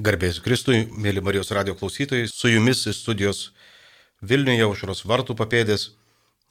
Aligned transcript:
Garbės 0.00 0.38
Kristui, 0.40 0.86
mėly 0.96 1.20
Marijos 1.20 1.50
radio 1.52 1.74
klausytojai, 1.76 2.28
su 2.30 2.48
jumis 2.48 2.86
iš 2.88 3.02
studijos 3.02 3.40
Vilniuje 4.24 4.64
užros 4.68 5.02
vartų 5.04 5.34
papėdės. 5.36 5.90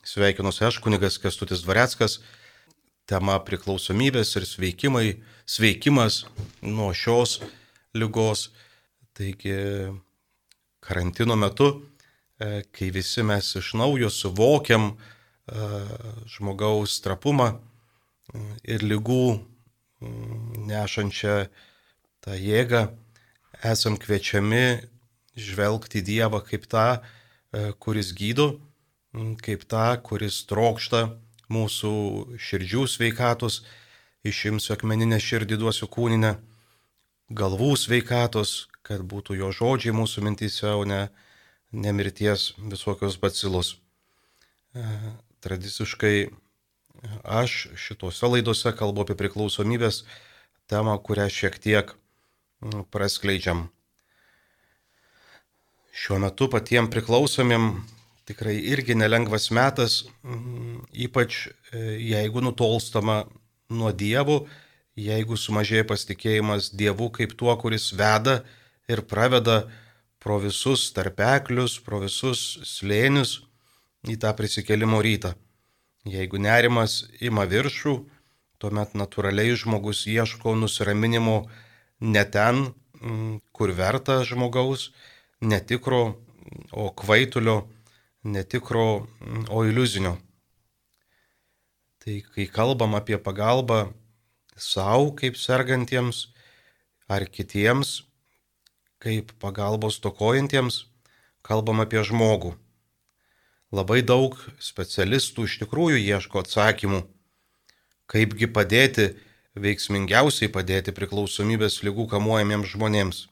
Sveikinuosi 0.06 0.68
aš, 0.68 0.78
kunigas 0.84 1.18
Kestutis 1.22 1.64
Dvareckas. 1.66 2.20
Tema 3.10 3.40
priklausomybės 3.42 4.36
ir 4.38 4.46
sveikimai, 4.46 5.16
sveikimas 5.50 6.20
nuo 6.62 6.92
šios 6.94 7.40
lygos. 7.98 8.52
Taigi 9.18 9.58
karantino 10.86 11.40
metu, 11.40 11.72
e, 12.38 12.62
kai 12.70 12.94
visi 12.94 13.26
mes 13.26 13.50
iš 13.58 13.74
naujo 13.82 14.14
suvokiam 14.14 14.92
e, 14.94 15.74
žmogaus 16.38 17.02
trapumą 17.02 17.56
e, 17.56 18.46
ir 18.78 18.86
lygų 18.86 19.24
nešančią 20.70 21.44
tą 22.22 22.38
jėgą, 22.38 22.88
esam 23.64 23.98
kviečiami 23.98 24.80
žvelgti 25.40 26.02
Dievą 26.02 26.42
kaip 26.46 26.68
tą, 26.70 27.00
e, 27.54 27.72
kuris 27.80 28.14
gydo, 28.14 28.60
kaip 29.44 29.66
tą, 29.70 29.98
kuris 30.04 30.44
trokšta 30.50 31.16
mūsų 31.50 31.94
širdžių 32.38 32.86
sveikatos, 32.88 33.64
išimsiu 34.28 34.76
akmeninę 34.76 35.18
širdį, 35.20 35.58
duosiu 35.58 35.90
kūninę, 35.90 36.36
galvų 37.30 37.74
sveikatos, 37.78 38.68
kad 38.86 39.02
būtų 39.02 39.40
jo 39.40 39.52
žodžiai 39.54 39.96
mūsų 39.96 40.26
mintise, 40.26 40.70
o 40.74 40.86
ne, 40.86 41.08
ne 41.72 41.94
mirties 41.94 42.54
visokios 42.58 43.18
bacilus. 43.22 43.78
E, 44.74 44.86
tradiciškai 45.42 46.30
aš 47.24 47.70
šituose 47.80 48.28
laidose 48.28 48.74
kalbu 48.76 49.06
apie 49.06 49.16
priklausomybės 49.18 50.04
temą, 50.70 50.98
kurią 51.02 51.30
šiek 51.32 51.58
tiek 51.62 51.96
praskleidžiam. 52.92 53.68
Šiuo 55.96 56.20
metu 56.24 56.48
patiems 56.52 56.92
priklausomiem 56.94 57.72
tikrai 58.30 58.56
irgi 58.72 58.96
nelengvas 58.96 59.50
metas, 59.52 60.04
mm, 60.24 60.86
ypač 61.08 61.48
e, 61.48 61.52
jeigu 62.12 62.44
nutolstama 62.46 63.24
nuo 63.74 63.92
dievų, 63.92 64.44
jeigu 65.00 65.38
sumažėja 65.38 65.88
pasitikėjimas 65.90 66.70
dievu 66.76 67.10
kaip 67.16 67.34
tuo, 67.40 67.56
kuris 67.58 67.90
veda 67.98 68.44
ir 68.90 69.02
praveda 69.02 69.64
pro 70.20 70.38
visus 70.44 70.90
tarpeklius, 70.94 71.80
pro 71.82 72.02
visus 72.04 72.60
slėnius 72.68 73.40
į 74.08 74.20
tą 74.22 74.34
prisikelimo 74.36 75.02
rytą. 75.02 75.34
Jeigu 76.08 76.40
nerimas 76.40 77.06
ima 77.20 77.46
viršų, 77.50 77.96
tuomet 78.60 78.96
natūraliai 78.96 79.56
žmogus 79.58 80.06
ieško 80.08 80.56
nusiraminimo 80.60 81.42
ne 82.00 82.24
ten, 82.32 82.74
mm, 83.02 83.40
kur 83.52 83.72
verta 83.76 84.24
žmogaus, 84.24 84.92
netikro, 85.42 86.20
o 86.72 86.90
kvaitulio, 86.92 87.68
netikro, 88.24 89.08
mm, 89.22 89.46
o 89.50 89.64
iliuzinio. 89.66 90.18
Tai 92.00 92.22
kai 92.34 92.48
kalbam 92.48 92.96
apie 92.96 93.18
pagalbą 93.18 93.94
savo 94.58 95.12
kaip 95.16 95.36
sergantiems 95.38 96.28
ar 97.08 97.26
kitiems, 97.26 98.04
kaip 99.00 99.32
pagalbos 99.40 100.00
tokojantiems, 100.04 100.86
kalbam 101.42 101.80
apie 101.84 102.04
žmogų. 102.04 102.56
Labai 103.72 104.02
daug 104.02 104.36
specialistų 104.60 105.46
iš 105.46 105.60
tikrųjų 105.62 106.00
ieško 106.02 106.42
atsakymų, 106.42 107.04
kaipgi 108.10 108.50
padėti 108.50 109.12
veiksmingiausiai 109.58 110.52
padėti 110.54 110.94
priklausomybės 110.96 111.82
lygų 111.86 112.08
kamuojamiems 112.14 112.74
žmonėms. 112.74 113.28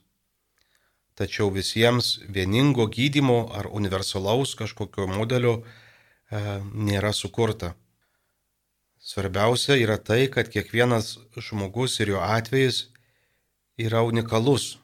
Tačiau 1.18 1.50
visiems 1.50 2.18
vieningo 2.30 2.86
gydimo 2.86 3.48
ar 3.54 3.66
universalaus 3.66 4.54
kažkokio 4.58 5.08
modelio 5.10 5.58
e, 5.58 5.62
nėra 6.74 7.12
sukurta. 7.12 7.74
Svarbiausia 8.98 9.78
yra 9.78 9.96
tai, 9.98 10.26
kad 10.30 10.50
kiekvienas 10.50 11.16
žmogus 11.38 11.98
ir 12.00 12.14
jo 12.14 12.22
atvejis 12.22 12.88
yra 13.78 14.02
unikalus. 14.06 14.76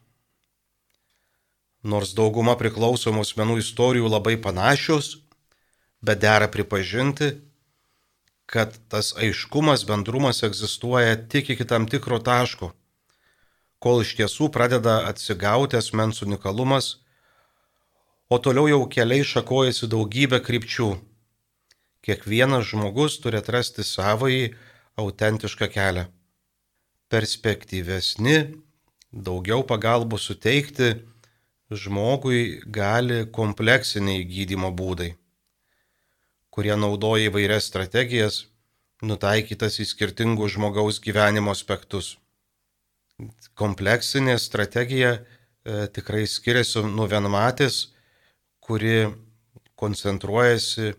Nors 1.84 2.14
dauguma 2.16 2.54
priklausomų 2.56 3.22
asmenų 3.26 3.58
istorijų 3.60 4.08
labai 4.08 4.38
panašios, 4.40 5.18
bet 6.00 6.22
dera 6.22 6.48
pripažinti, 6.48 7.34
kad 8.46 8.76
tas 8.88 9.12
aiškumas, 9.16 9.84
bendrumas 9.88 10.42
egzistuoja 10.42 11.16
tik 11.28 11.50
iki 11.54 11.64
tam 11.64 11.86
tikro 11.88 12.18
taško, 12.18 12.72
kol 13.80 14.02
iš 14.04 14.14
tiesų 14.18 14.50
pradeda 14.52 15.00
atsigauti 15.08 15.78
asmens 15.80 16.22
unikalumas, 16.24 16.98
o 18.28 18.38
toliau 18.38 18.68
jau 18.68 18.82
keliai 18.88 19.24
šakojasi 19.24 19.88
daugybę 19.92 20.40
krypčių. 20.44 20.94
Kiekvienas 22.04 22.68
žmogus 22.68 23.16
turi 23.20 23.40
atrasti 23.40 23.84
savąjį 23.84 24.52
autentišką 25.00 25.68
kelią. 25.72 26.04
Perspektyvesni, 27.12 28.36
daugiau 29.12 29.64
pagalbų 29.64 30.20
suteikti 30.20 30.94
žmogui 31.72 32.60
gali 32.68 33.24
kompleksiniai 33.32 34.24
gydimo 34.28 34.72
būdai 34.74 35.14
kurie 36.54 36.74
naudoja 36.78 37.30
įvairias 37.30 37.66
strategijas, 37.66 38.44
nutaikytas 39.02 39.80
į 39.82 39.88
skirtingus 39.90 40.54
žmogaus 40.54 41.00
gyvenimo 41.02 41.50
aspektus. 41.54 42.14
Kompleksinė 43.58 44.36
strategija 44.42 45.16
e, 45.18 45.86
tikrai 45.94 46.24
skiriasi 46.30 46.84
nuo 46.86 47.08
vienmatės, 47.10 47.88
kuri 48.62 49.10
koncentruojasi 49.78 50.94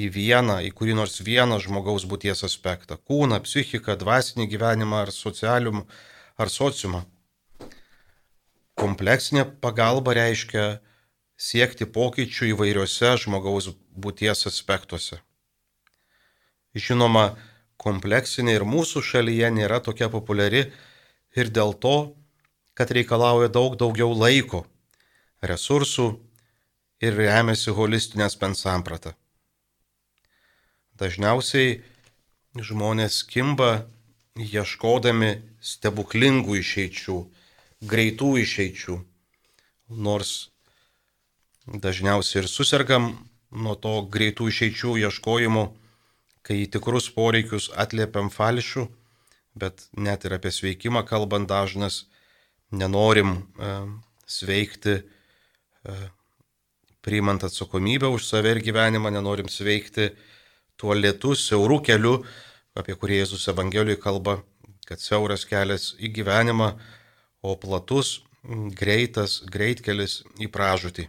į 0.00 0.10
vieną, 0.14 0.60
į 0.66 0.74
kurį 0.74 0.98
nors 0.98 1.18
vieną 1.26 1.58
žmogaus 1.62 2.06
būties 2.10 2.44
aspektą- 2.46 2.98
kūną, 3.08 3.40
psichiką, 3.46 3.96
dvasinį 3.98 4.46
gyvenimą 4.50 5.02
ar 5.06 5.14
socialium, 5.14 5.86
ar 6.38 6.48
sociumą. 6.50 7.04
Kompleksinė 8.74 9.44
pagalba 9.60 10.14
reiškia 10.16 10.80
siekti 11.40 11.88
pokyčių 11.88 12.52
įvairiose 12.52 13.14
žmogaus 13.22 13.70
būties 13.96 14.44
aspektuose. 14.50 15.20
Žinoma, 16.76 17.38
kompleksinė 17.80 18.58
ir 18.58 18.66
mūsų 18.68 19.02
šalyje 19.02 19.48
nėra 19.56 19.80
tokia 19.80 20.10
populiari 20.12 20.66
ir 21.34 21.48
dėl 21.48 21.72
to, 21.84 22.12
kad 22.76 22.92
reikalauja 22.92 23.48
daug 23.48 23.78
daugiau 23.80 24.12
laiko, 24.12 24.66
resursų 25.40 26.12
ir 27.00 27.16
remiasi 27.16 27.72
holistinės 27.72 28.36
pensampratą. 28.36 29.14
Dažniausiai 31.00 31.80
žmonės 32.60 33.22
kimba 33.24 33.86
ieškodami 34.36 35.32
stebuklingų 35.64 36.60
išeičių, 36.60 37.18
greitų 37.88 38.30
išeičių, 38.44 39.00
nors 39.96 40.50
dažniausiai 41.70 42.42
ir 42.42 42.48
susirgam 42.50 43.12
nuo 43.50 43.74
to 43.78 44.00
greitų 44.10 44.48
išeičių 44.50 44.96
ieškojimų, 45.06 45.64
kai 46.42 46.62
į 46.64 46.70
tikrus 46.74 47.10
poreikius 47.14 47.70
atliepiam 47.78 48.30
falšų, 48.30 48.86
bet 49.54 49.86
net 49.96 50.24
ir 50.24 50.36
apie 50.38 50.52
sveikimą 50.54 51.04
kalbant 51.06 51.50
dažnas 51.50 52.04
nenorim 52.70 53.34
e, 53.58 53.74
sveikti, 54.26 55.00
e, 55.00 55.96
priimant 57.02 57.44
atsakomybę 57.44 58.10
už 58.10 58.26
save 58.26 58.54
ir 58.56 58.62
gyvenimą, 58.64 59.10
nenorim 59.10 59.48
sveikti 59.48 60.10
tuo 60.80 60.94
lietu, 60.94 61.34
siaurų 61.36 61.80
keliu, 61.84 62.16
apie 62.78 62.96
kurį 62.96 63.22
Jėzus 63.22 63.48
Evangelijoje 63.52 64.00
kalba, 64.00 64.40
kad 64.88 65.02
siauras 65.02 65.44
kelias 65.46 65.94
į 66.00 66.12
gyvenimą, 66.20 66.74
o 67.42 67.54
platus, 67.56 68.20
greitas, 68.76 69.40
greitkelis 69.48 70.20
į 70.40 70.50
pražūtį. 70.52 71.08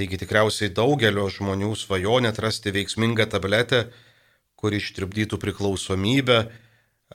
Taigi 0.00 0.16
tikriausiai 0.16 0.70
daugelio 0.72 1.26
žmonių 1.28 1.74
svajonė 1.76 2.30
atrasti 2.30 2.70
veiksmingą 2.72 3.26
tabletę, 3.28 3.80
kuri 4.56 4.78
ištribdytų 4.80 5.36
priklausomybę 5.42 6.38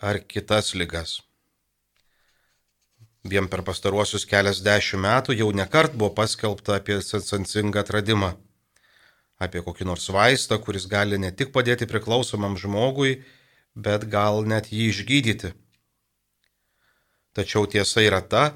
ar 0.05 0.19
kitas 0.29 0.69
ligas. 0.77 1.15
Vien 3.25 3.49
per 3.49 3.63
pastaruosius 3.65 4.27
keliasdešimt 4.29 5.01
metų 5.01 5.33
jau 5.39 5.49
nekart 5.49 5.97
buvo 5.97 6.11
paskelbta 6.19 6.77
apie 6.77 6.99
sensingą 7.01 7.81
atradimą. 7.81 8.35
Apie 9.41 9.65
kokį 9.65 9.89
nors 9.89 10.05
vaistą, 10.13 10.61
kuris 10.61 10.85
gali 10.85 11.17
ne 11.17 11.33
tik 11.33 11.49
padėti 11.57 11.89
priklausomam 11.89 12.53
žmogui, 12.53 13.23
bet 13.73 14.05
gal 14.13 14.45
net 14.45 14.69
jį 14.69 14.91
išgydyti. 14.93 15.55
Tačiau 17.33 17.65
tiesa 17.65 18.05
yra 18.05 18.21
ta, 18.21 18.47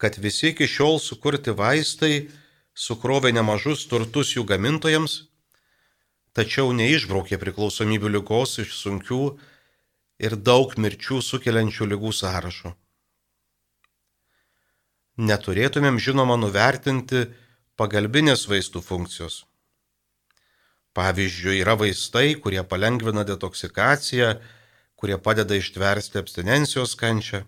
kad 0.00 0.16
visi 0.16 0.54
iki 0.54 0.64
šiol 0.64 0.96
sukurti 0.96 1.52
vaistai 1.52 2.30
sukrovė 2.78 3.32
nemažus 3.34 3.86
turtus 3.90 4.34
jų 4.36 4.44
gamintojams, 4.46 5.20
tačiau 6.36 6.70
neišbraukė 6.76 7.40
priklausomybių 7.42 8.12
lygos 8.18 8.58
iš 8.62 8.76
sunkių 8.78 9.22
ir 10.22 10.36
daug 10.50 10.76
mirčių 10.78 11.22
sukeliančių 11.30 11.90
lygų 11.94 12.12
sąrašo. 12.22 12.76
neturėtumėm 15.18 15.98
žinoma 15.98 16.36
nuvertinti 16.38 17.26
pagalbinės 17.78 18.46
vaistų 18.50 18.82
funkcijos. 18.86 19.42
Pavyzdžiui, 20.94 21.58
yra 21.62 21.74
vaistai, 21.78 22.34
kurie 22.42 22.62
palengvina 22.62 23.24
detoksikaciją, 23.26 24.36
kurie 24.98 25.18
padeda 25.18 25.58
ištversti 25.58 26.18
abstinencijos 26.22 26.94
kančią. 26.98 27.44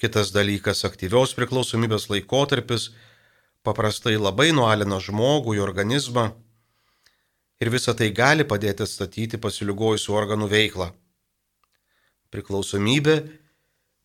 Kitas 0.00 0.30
dalykas- 0.34 0.84
aktyvios 0.88 1.34
priklausomybės 1.34 2.08
laikotarpis 2.10 2.90
paprastai 3.66 4.16
labai 4.16 4.50
nualina 4.56 5.00
žmogų 5.02 5.56
į 5.58 5.62
organizmą 5.64 6.30
ir 7.60 7.70
visa 7.72 7.94
tai 7.96 8.08
gali 8.16 8.46
padėti 8.48 8.86
atstatyti 8.86 9.40
pasiligojusių 9.40 10.16
organų 10.16 10.48
veiklą. 10.50 10.90
Priklausomybė 12.32 13.16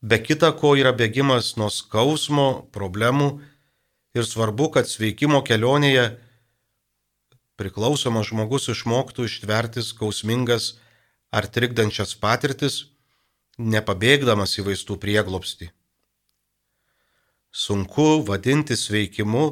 be 0.01 0.19
kita 0.21 0.51
ko 0.59 0.75
yra 0.75 0.91
bėgimas 0.97 1.55
nuo 1.59 1.69
skausmo, 1.71 2.67
problemų 2.75 3.29
ir 4.17 4.27
svarbu, 4.27 4.71
kad 4.75 4.89
sveikimo 4.89 5.41
kelionėje 5.45 6.09
priklausomas 7.55 8.27
žmogus 8.31 8.67
išmoktų 8.73 9.29
ištverti 9.29 9.83
skausmingas 9.85 10.73
ar 11.31 11.47
trikdančias 11.47 12.15
patirtis, 12.19 12.85
nepabėgdamas 13.57 14.57
į 14.59 14.67
vaistų 14.69 14.99
prieglopstį. 14.99 15.71
Sunku 17.55 18.19
vadinti 18.27 18.75
sveikimu 18.75 19.45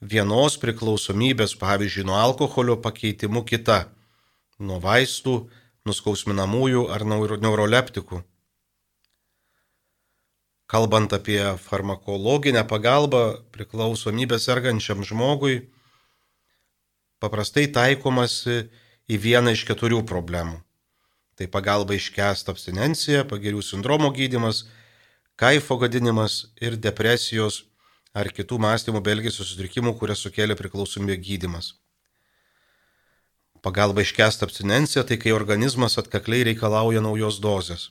vienos 0.00 0.54
priklausomybės, 0.56 1.52
pavyzdžiui, 1.60 2.06
nuo 2.08 2.16
alkoholio 2.16 2.78
pakeitimu 2.80 3.42
kita, 3.44 3.90
nuo 4.56 4.78
vaistų, 4.80 5.34
nuskausminamųjų 5.84 6.86
ar 6.96 7.04
neuroleptikų. 7.04 8.22
Kalbant 10.66 11.12
apie 11.12 11.42
farmakologinę 11.60 12.64
pagalbą 12.66 13.20
priklausomybę 13.52 14.40
sergančiam 14.40 15.04
žmogui, 15.04 15.68
paprastai 17.20 17.68
taikomasi 17.68 18.64
į 19.12 19.20
vieną 19.28 19.52
iš 19.52 19.66
keturių 19.68 20.00
problemų. 20.08 20.56
Tai 21.36 21.52
pagalba 21.52 22.00
iškest 22.00 22.48
abstinencija, 22.48 23.28
pagirių 23.28 23.60
sindromo 23.60 24.08
gydimas, 24.16 24.64
kaifo 25.36 25.76
gadinimas 25.76 26.46
ir 26.60 26.76
depresijos 26.80 27.64
ar 28.16 28.30
kitų 28.32 28.56
mąstymo 28.64 29.02
belgesio 29.04 29.44
sutrikimų, 29.44 29.92
kurie 30.00 30.16
sukėlė 30.16 30.56
priklausomybę 30.56 31.18
gydimas. 31.20 31.74
Pagalba 33.60 34.00
iškest 34.00 34.44
abstinencija 34.46 35.04
tai 35.04 35.18
kai 35.20 35.34
organizmas 35.36 35.98
atkakliai 36.00 36.46
reikalauja 36.48 37.02
naujos 37.04 37.40
dozės. 37.44 37.90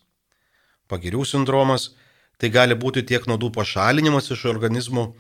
Pagirių 0.89 1.25
sindromas 1.25 1.91
tai 2.41 2.49
gali 2.49 2.77
būti 2.77 3.03
tiek 3.05 3.27
nuodų 3.29 3.51
pašalinimas 3.53 4.31
iš 4.33 4.47
organizmo, 4.49 5.13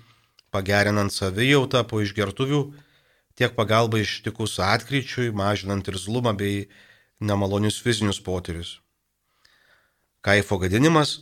pagerinant 0.49 1.13
savijautą 1.13 1.83
po 1.85 2.01
išgertuvių 2.01 2.61
tiek 3.37 3.53
pagalba 3.53 3.99
ištikus 4.01 4.57
atkryčiui, 4.63 5.29
mažinant 5.35 5.85
irzlumą 5.91 6.33
bei 6.39 6.65
nemalonius 7.19 7.81
fizinius 7.83 8.21
potyrius. 8.23 8.79
Kaifo 10.25 10.57
gadinimas, 10.57 11.19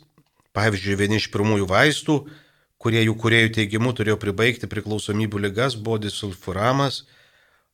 pavyzdžiui, 0.53 0.99
vieni 0.99 1.17
iš 1.19 1.27
pirmųjų 1.33 1.65
vaistų, 1.69 2.15
kurie 2.81 3.01
jų 3.05 3.15
kuriejų 3.19 3.49
teigimu 3.57 3.93
turėjo 3.97 4.17
pribaigti 4.21 4.69
priklausomybių 4.69 5.37
lygas, 5.47 5.73
buvo 5.75 5.97
disulfuramas, 6.03 7.03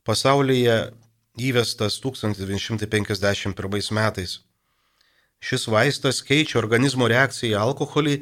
pasaulyje 0.08 0.78
įvestas 1.40 2.00
1951 2.04 3.94
metais. 3.96 4.40
Šis 5.40 5.68
vaistas 5.72 6.22
keičia 6.26 6.60
organizmo 6.60 7.08
reakciją 7.08 7.56
į 7.56 7.62
alkoholį, 7.64 8.16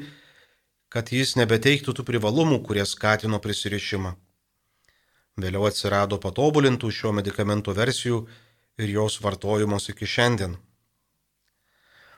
kad 0.93 1.09
jis 1.11 1.35
nebeteiktų 1.39 1.93
tų 1.97 2.03
privalumų, 2.05 2.61
kurie 2.65 2.85
skatino 2.85 3.39
prisirišimą. 3.43 4.13
Vėliau 5.37 5.67
atsirado 5.69 6.17
patobulintų 6.21 6.91
šio 6.93 7.11
medikamento 7.13 7.73
versijų 7.77 8.27
ir 8.81 8.93
jos 8.93 9.19
vartojimos 9.21 9.89
iki 9.93 10.05
šiandien. 10.09 10.57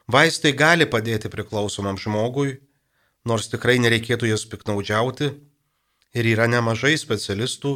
Vaistai 0.10 0.56
gali 0.58 0.88
padėti 0.90 1.30
priklausomam 1.30 1.98
žmogui, 2.02 2.56
nors 3.30 3.50
tikrai 3.52 3.78
nereikėtų 3.78 4.32
jas 4.32 4.46
piknaudžiauti 4.50 5.28
ir 6.18 6.30
yra 6.32 6.48
nemažai 6.50 6.96
specialistų, 6.98 7.76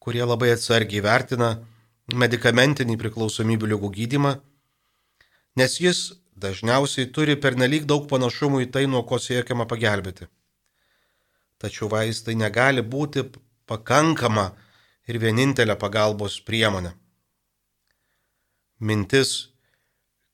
kurie 0.00 0.24
labai 0.24 0.54
atsargiai 0.54 1.02
vertina 1.04 1.50
medicamentinį 2.14 2.96
priklausomybių 3.02 3.68
lygų 3.74 3.90
gydimą, 3.98 4.32
nes 5.60 5.76
jis 5.82 6.00
dažniausiai 6.40 7.10
turi 7.12 7.36
pernelyg 7.36 7.84
daug 7.84 8.08
panašumų 8.08 8.62
į 8.64 8.70
tai, 8.72 8.86
nuo 8.88 9.02
ko 9.04 9.18
siekiama 9.20 9.68
pagelbėti. 9.68 10.30
Tačiau 11.60 11.90
vaistai 11.92 12.38
negali 12.38 12.80
būti 12.80 13.26
pakankama 13.68 14.52
ir 15.04 15.20
vienintelė 15.20 15.76
pagalbos 15.76 16.40
priemonė. 16.48 16.94
Mintis, 18.78 19.50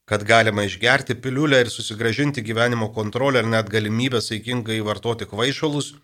kad 0.05 0.25
galima 0.25 0.65
išgerti 0.65 1.15
piliulę 1.21 1.61
ir 1.61 1.71
susigražinti 1.71 2.43
gyvenimo 2.43 2.93
kontrolę 2.95 3.39
ar 3.39 3.47
net 3.47 3.71
galimybę 3.73 4.21
saikingai 4.21 4.81
vartoti 4.81 5.25
kvaišalus, 5.27 5.95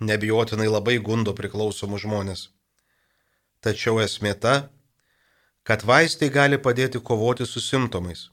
nebijotinai 0.00 0.68
labai 0.68 0.98
gundo 0.98 1.32
priklausomus 1.36 2.04
žmonės. 2.04 2.48
Tačiau 3.60 4.00
esmė 4.00 4.34
ta, 4.40 4.54
kad 5.64 5.84
vaistai 5.84 6.28
gali 6.32 6.58
padėti 6.58 7.00
kovoti 7.00 7.46
su 7.46 7.60
simptomais, 7.60 8.28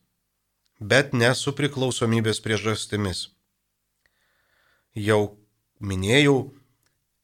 bet 0.79 1.13
ne 1.13 1.33
su 1.35 1.51
priklausomybės 1.55 2.39
priežastimis. 2.43 3.27
Jau 4.95 5.37
minėjau, 5.79 6.37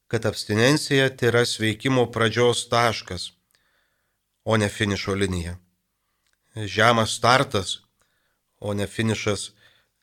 kad 0.07 0.27
abstinencija 0.29 1.09
tai 1.17 1.31
yra 1.31 1.45
sveikimo 1.47 2.05
pradžios 2.11 2.67
taškas, 2.69 3.31
o 4.45 4.59
ne 4.59 4.69
finišo 4.69 5.15
linija. 5.15 5.57
Žemas 6.55 7.09
startas, 7.09 7.79
o 8.59 8.73
ne 8.73 8.85
finišas, 8.87 9.51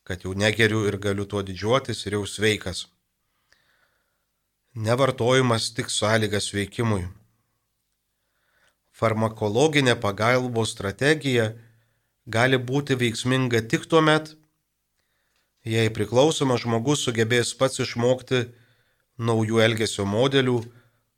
kad 0.02 0.24
jau 0.24 0.34
negeriu 0.34 0.82
ir 0.88 0.96
galiu 0.98 1.24
tuo 1.24 1.44
didžiuotis 1.46 2.02
ir 2.06 2.16
jau 2.18 2.26
sveikas. 2.26 2.88
Nevartojimas 4.74 5.68
tik 5.76 5.94
sąlygas 5.94 6.50
veikimui. 6.50 7.06
Farmakologinė 8.90 9.94
pagalbos 10.02 10.74
strategija 10.74 11.52
gali 12.26 12.58
būti 12.58 12.98
veiksminga 12.98 13.62
tik 13.70 13.86
tuo 13.86 14.02
met, 14.02 14.34
jei 15.62 15.86
priklausomas 15.94 16.66
žmogus 16.66 17.06
sugebės 17.06 17.54
pats 17.54 17.78
išmokti 17.78 18.48
naujų 19.22 19.62
elgesio 19.62 20.02
modelių, 20.02 20.58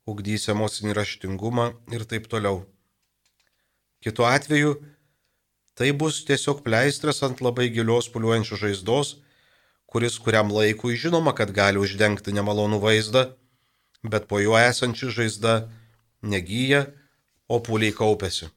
ugdys 0.05 0.49
emocinį 0.53 0.93
raštingumą 0.93 1.71
ir 1.89 2.05
taip 2.05 2.29
toliau. 2.29 2.67
Kitu 4.03 4.29
atveju, 4.29 4.77
tai 5.73 5.91
bus 5.91 6.23
tiesiog 6.27 6.63
pleistras 6.65 7.23
ant 7.25 7.41
labai 7.41 7.69
gilios 7.73 8.09
puliuojančios 8.13 8.61
žaizdos, 8.61 9.15
kuris 9.89 10.17
kuriam 10.17 10.51
laikui 10.53 10.97
žinoma, 10.97 11.33
kad 11.37 11.53
gali 11.53 11.81
uždengti 11.81 12.33
nemalonų 12.33 12.79
vaizdą, 12.81 13.23
bet 14.03 14.27
po 14.29 14.41
juo 14.41 14.57
esanči 14.57 15.09
žaizda 15.13 15.69
negyja, 16.21 16.87
o 17.47 17.59
puliai 17.59 17.93
kaupėsi. 17.93 18.49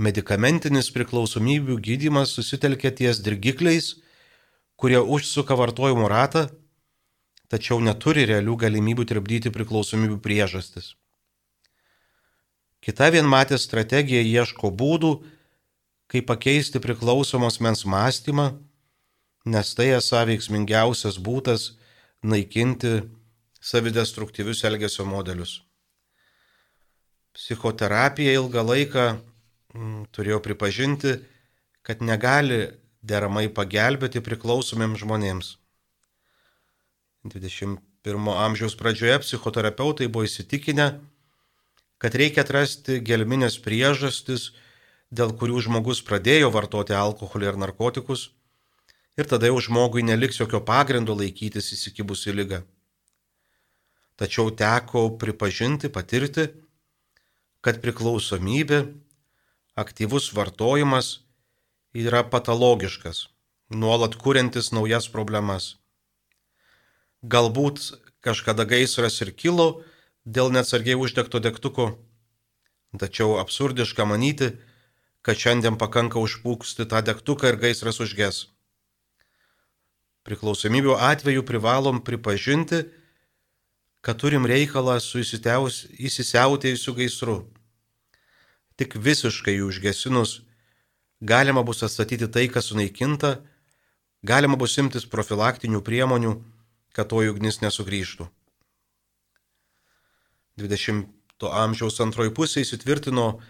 Medikamentinis 0.00 0.88
priklausomybių 0.94 1.76
gydimas 1.84 2.32
susitelkia 2.32 2.92
ties 2.96 3.20
dirgikliais, 3.20 3.98
kurie 4.80 5.00
užsuka 5.02 5.58
vartojimo 5.58 6.08
ratą, 6.08 6.46
tačiau 7.52 7.82
neturi 7.84 8.24
realių 8.30 8.56
galimybių 8.64 9.04
trikdyti 9.10 9.52
priklausomybių 9.52 10.16
priežastis. 10.24 10.94
Kita 12.80 13.10
vienmatė 13.12 13.58
strategija 13.60 14.22
ieško 14.24 14.70
būdų, 14.72 15.12
kaip 16.10 16.26
pakeisti 16.26 16.80
priklausomos 16.80 17.60
mens 17.60 17.84
mąstymą, 17.84 18.46
nes 19.44 19.74
tai 19.76 19.90
esą 19.96 20.24
veiksmingiausias 20.28 21.20
būdas 21.20 21.74
naikinti 22.22 23.02
savidestruktyvius 23.60 24.64
elgesio 24.64 25.04
modelius. 25.04 25.60
Psichoterapija 27.36 28.32
ilgą 28.40 28.64
laiką 28.64 29.04
mm, 29.12 30.08
turėjo 30.10 30.40
pripažinti, 30.42 31.18
kad 31.86 32.02
negali 32.02 32.64
deramai 33.02 33.46
pagelbėti 33.52 34.24
priklausomiems 34.24 35.04
žmonėms. 35.04 35.54
21 37.28 38.32
amžiaus 38.32 38.74
pradžioje 38.80 39.20
psichoterapeutai 39.22 40.08
buvo 40.08 40.24
įsitikinę, 40.24 40.88
kad 42.00 42.16
reikia 42.16 42.42
atrasti 42.46 42.98
gelminės 43.04 43.58
priežastis, 43.60 44.50
dėl 45.12 45.34
kurių 45.36 45.60
žmogus 45.66 46.00
pradėjo 46.06 46.50
vartoti 46.54 46.96
alkoholį 46.96 47.50
ir 47.50 47.58
narkotikus, 47.60 48.30
ir 49.20 49.28
tada 49.28 49.50
jau 49.50 49.60
žmogui 49.60 50.04
neliks 50.06 50.40
jokio 50.40 50.62
pagrindo 50.64 51.16
laikytis 51.18 51.72
įsikibusi 51.76 52.32
lyga. 52.32 52.62
Tačiau 54.20 54.52
teko 54.52 55.08
pripažinti, 55.20 55.88
patirti, 55.92 56.48
kad 57.64 57.80
priklausomybė, 57.84 58.80
aktyvus 59.80 60.30
vartojimas 60.36 61.20
yra 61.96 62.22
patologiškas, 62.24 63.26
nuolat 63.72 64.16
kuriantis 64.20 64.72
naujas 64.76 65.08
problemas. 65.12 65.74
Galbūt 67.20 67.82
kažkada 68.24 68.64
gaisras 68.68 69.20
ir 69.24 69.32
kilo 69.36 69.82
dėl 70.24 70.52
neatsargiai 70.52 70.98
uždegto 70.98 71.40
degtuko, 71.40 71.98
tačiau 72.98 73.38
absurdiška 73.40 74.04
manyti, 74.04 74.52
kad 75.22 75.36
šiandien 75.36 75.76
pakanka 75.80 76.20
užpūksti 76.20 76.88
tą 76.88 77.02
degtuką 77.04 77.52
ir 77.52 77.60
gaisras 77.60 78.00
užges. 78.00 78.48
Priklausomybių 80.24 80.96
atveju 81.00 81.44
privalom 81.48 82.00
pripažinti, 82.04 82.84
kad 84.00 84.20
turim 84.20 84.46
reikalą 84.48 84.98
su 85.00 85.20
įsisiautėjusiu 85.20 86.94
gaisru. 86.96 87.36
Tik 88.80 88.96
visiškai 88.96 89.58
jų 89.58 89.68
užgesinus 89.72 90.40
galima 91.20 91.62
bus 91.64 91.82
atstatyti 91.84 92.28
tai, 92.32 92.48
kas 92.48 92.72
sunaikinta, 92.72 93.40
galima 94.24 94.56
bus 94.56 94.78
imtis 94.80 95.04
profilaktinių 95.04 95.82
priemonių, 95.84 96.36
kad 96.96 97.12
to 97.12 97.20
ugnis 97.28 97.60
nesugrįžtų. 97.60 98.28
20 100.60 101.48
amžiaus 101.48 102.00
antroji 102.04 102.32
pusė 102.36 102.64
įsitvirtino 102.64 103.40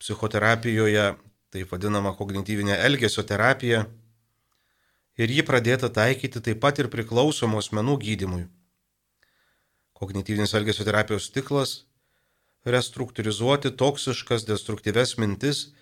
psichoterapijoje, 0.00 1.14
taip 1.54 1.70
vadinama 1.70 2.14
kognityvinė 2.16 2.78
elgesio 2.86 3.22
terapija, 3.26 3.84
ir 5.16 5.30
ji 5.30 5.44
pradėta 5.46 5.90
taikyti 5.92 6.42
taip 6.42 6.60
pat 6.64 6.80
ir 6.82 6.90
priklausomų 6.92 7.60
asmenų 7.62 7.98
gydimui. 8.02 8.44
Kognityvinis 9.94 10.54
elgesio 10.58 10.86
terapijos 10.86 11.30
tiklas- 11.30 11.84
restruktūrizuoti 12.74 13.70
toksiškas, 13.76 14.46
destruktyves 14.48 15.16
mintis, 15.18 15.74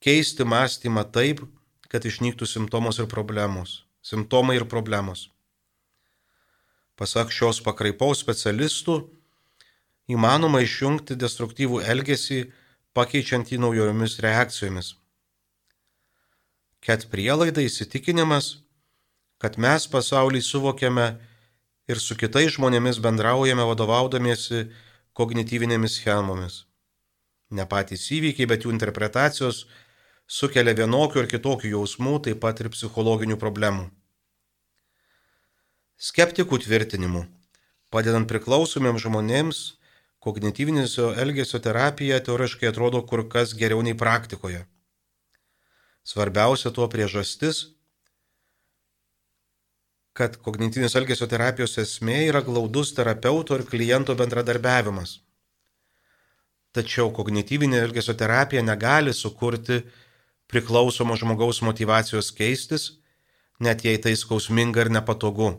keisti 0.00 0.44
mąstymą 0.44 1.04
taip, 1.12 1.44
kad 1.88 2.02
išnyktų 2.02 2.46
simptomos 2.46 2.98
ir 2.98 3.06
problemos. 3.06 3.84
Simptomai 4.02 4.56
ir 4.56 4.64
problemos. 4.64 5.28
Pasak 6.96 7.30
šios 7.30 7.60
pakraipos 7.60 8.20
specialistų, 8.20 9.08
įmanoma 10.10 10.62
išjungti 10.64 11.16
destruktyvų 11.18 11.82
elgesį, 11.92 12.40
pakeičiant 12.96 13.52
jį 13.52 13.60
naujomis 13.62 14.18
reakcijomis. 14.24 14.94
Ket 16.80 17.06
prielaida 17.12 17.62
įsitikinimas, 17.62 18.54
kad 19.40 19.58
mes 19.60 19.86
pasaulį 19.88 20.40
suvokiame 20.44 21.06
ir 21.90 22.00
su 22.00 22.16
kitais 22.16 22.54
žmonėmis 22.56 23.00
bendraujame 23.04 23.66
vadovaudamiesi 23.68 24.66
kognityvinėmis 25.16 26.00
schemomis. 26.00 26.64
Ne 27.50 27.66
patys 27.66 28.06
įvykiai, 28.14 28.48
bet 28.50 28.64
jų 28.64 28.74
interpretacijos 28.74 29.64
sukelia 30.30 30.74
vienokių 30.78 31.24
ir 31.24 31.30
kitokių 31.32 31.72
jausmų, 31.74 32.20
taip 32.26 32.40
pat 32.44 32.62
ir 32.62 32.70
psichologinių 32.70 33.36
problemų. 33.40 33.88
Skeptikų 36.00 36.62
tvirtinimu, 36.64 37.26
padedant 37.92 38.28
priklausomiems 38.30 39.02
žmonėms, 39.04 39.58
kognityvinio 40.20 41.10
elgesio 41.16 41.58
terapija 41.64 42.20
teoriškai 42.24 42.68
atrodo 42.68 43.00
kur 43.06 43.24
kas 43.28 43.54
geriau 43.56 43.82
nei 43.82 43.96
praktikoje. 43.96 44.66
Svarbiausia 46.04 46.72
tuo 46.76 46.88
priežastis, 46.92 47.60
kad 50.12 50.36
kognityvinės 50.44 50.96
elgesio 51.00 51.28
terapijos 51.30 51.78
esmė 51.80 52.18
yra 52.28 52.42
glaudus 52.44 52.92
terapeuto 52.96 53.56
ir 53.56 53.64
kliento 53.68 54.16
bendradarbiavimas. 54.18 55.18
Tačiau 56.76 57.08
kognityvinė 57.14 57.80
elgesio 57.86 58.14
terapija 58.14 58.62
negali 58.62 59.14
sukurti 59.16 59.80
priklausomo 60.50 61.16
žmogaus 61.16 61.62
motivacijos 61.64 62.30
keistis, 62.36 62.90
net 63.60 63.84
jei 63.86 63.96
tai 64.02 64.16
skausminga 64.18 64.84
ir 64.84 64.92
nepatogu. 64.92 65.54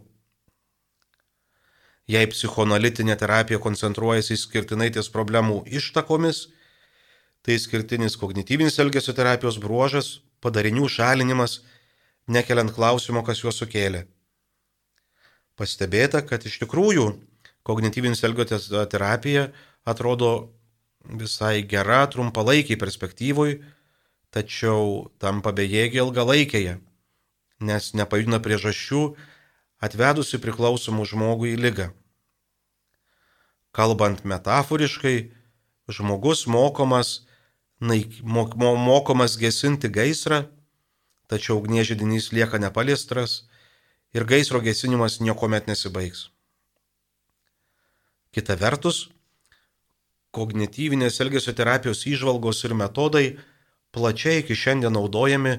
Jei 2.09 2.27
psichoanalitinė 2.27 3.15
terapija 3.19 3.59
koncentruojasi 3.61 4.33
išskirtinai 4.33 4.89
ties 4.93 5.09
problemų 5.13 5.61
ištakomis, 5.69 6.47
tai 7.45 7.57
skirtinis 7.61 8.17
kognityvinis 8.17 8.79
elgesio 8.81 9.13
terapijos 9.13 9.59
bruožas- 9.61 10.19
padarinių 10.43 10.89
šalinimas, 10.89 11.61
nekeliant 12.27 12.73
klausimo, 12.73 13.23
kas 13.25 13.41
juos 13.43 13.61
sukėlė. 13.61 14.05
Pastebėta, 15.57 16.25
kad 16.27 16.45
iš 16.45 16.59
tikrųjų 16.59 17.19
kognityvinis 17.63 18.23
elgesio 18.23 18.85
terapija 18.85 19.51
atrodo 19.85 20.49
visai 21.05 21.61
gera 21.63 22.05
trumpalaikiai 22.07 22.77
perspektyvoj, 22.77 23.61
tačiau 24.31 25.11
tampa 25.19 25.51
bejėgiai 25.51 26.01
ilgalaikėje, 26.05 26.79
nes 27.61 27.93
nepajudina 27.93 28.39
priežasčių 28.39 29.15
atvedusi 29.81 30.39
priklausomų 30.41 31.07
žmogų 31.09 31.51
į 31.51 31.57
lygą. 31.59 31.89
Kalbant 33.75 34.23
metaforiškai, 34.27 35.31
žmogus 35.91 36.45
mokomas, 36.47 37.21
naik, 37.81 38.19
mok, 38.21 38.55
mokomas 38.59 39.37
gesinti 39.41 39.89
gaisrą, 39.89 40.43
tačiau 41.31 41.61
ugniežydinys 41.61 42.31
lieka 42.35 42.59
nepaliestras 42.59 43.45
ir 44.13 44.27
gaisro 44.27 44.61
gesinimas 44.61 45.19
niekuomet 45.23 45.71
nesibaigs. 45.71 46.29
Kita 48.31 48.55
vertus, 48.59 49.09
kognityvinės 50.35 51.19
elgesio 51.23 51.55
terapijos 51.55 52.05
įžvalgos 52.07 52.61
ir 52.67 52.75
metodai 52.75 53.25
plačiai 53.91 54.43
iki 54.43 54.55
šiandien 54.55 54.93
naudojami 54.95 55.57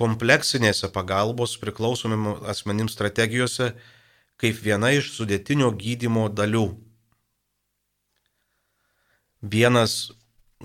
kompleksinėse 0.00 0.88
pagalbos 0.94 1.58
priklausomim 1.60 2.30
asmenims 2.48 2.96
strategijose 2.96 3.74
kaip 4.40 4.62
viena 4.64 4.92
iš 4.96 5.12
sudėtinio 5.18 5.68
gydimo 5.76 6.28
dalių. 6.32 6.70
Vienas 9.40 10.12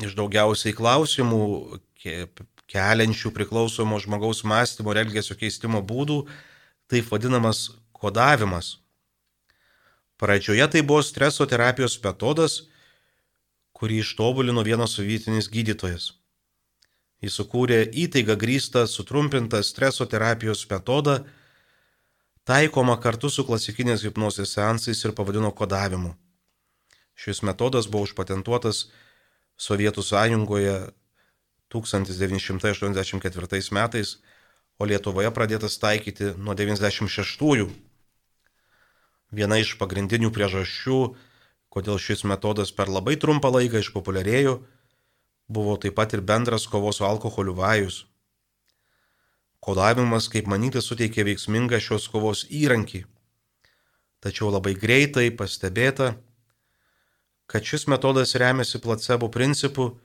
iš 0.03 0.15
daugiausiai 0.15 0.75
klausimų 0.75 1.41
keliančių 2.71 3.31
priklausomo 3.35 3.99
žmogaus 4.03 4.43
mąstymo 4.47 4.93
ir 4.93 5.03
elgesio 5.05 5.37
keistimo 5.39 5.81
būdų 5.83 6.23
taip 6.91 7.07
vadinamas 7.11 7.69
kodavimas. 7.95 8.77
Pradžioje 10.19 10.67
tai 10.71 10.81
buvo 10.81 11.03
streso 11.03 11.47
terapijos 11.47 11.97
metodas, 12.03 12.61
kurį 13.75 13.99
ištobulino 14.03 14.63
vienas 14.63 14.95
sovietinis 14.95 15.49
gydytojas. 15.51 16.13
Jis 17.25 17.33
sukūrė 17.39 17.79
įtaigą 18.05 18.35
grįstą 18.37 18.85
sutrumpintą 18.89 19.59
streso 19.65 20.05
terapijos 20.05 20.61
metodą, 20.69 21.15
taikoma 22.45 22.99
kartu 23.01 23.29
su 23.33 23.45
klasikinės 23.47 24.03
hipnozės 24.05 24.53
seansais 24.53 25.05
ir 25.05 25.11
pavadino 25.17 25.51
kodavimu. 25.51 26.11
Šis 27.17 27.41
metodas 27.47 27.87
buvo 27.89 28.03
užpatentuotas 28.05 28.77
Sovietų 29.55 30.03
sąjungoje 30.03 30.91
1984 31.71 33.71
metais 33.71 34.19
o 34.77 34.87
Lietuvoje 34.87 35.31
pradėtas 35.35 35.77
taikyti 35.79 36.33
nuo 36.37 36.55
96-ųjų. 36.57 37.69
Viena 39.35 39.59
iš 39.59 39.75
pagrindinių 39.79 40.31
priežasčių, 40.35 40.99
kodėl 41.73 41.99
šis 41.99 42.23
metodas 42.27 42.71
per 42.75 42.91
labai 42.91 43.15
trumpą 43.19 43.51
laiką 43.55 43.81
išpopuliarėjo, 43.83 44.59
buvo 45.47 45.77
taip 45.77 45.95
pat 45.95 46.13
ir 46.13 46.21
bendras 46.21 46.67
kovos 46.67 46.97
su 46.97 47.05
alkoholiu 47.05 47.55
vajus. 47.57 48.05
Kodavimas, 49.59 50.27
kaip 50.29 50.47
manyti, 50.47 50.81
suteikė 50.81 51.25
veiksmingą 51.25 51.79
šios 51.81 52.07
kovos 52.13 52.45
įrankį. 52.53 53.05
Tačiau 54.21 54.51
labai 54.53 54.75
greitai 54.77 55.31
pastebėta, 55.33 56.15
kad 57.49 57.65
šis 57.65 57.87
metodas 57.89 58.35
remiasi 58.37 58.81
placebo 58.81 59.29
principu 59.29 59.95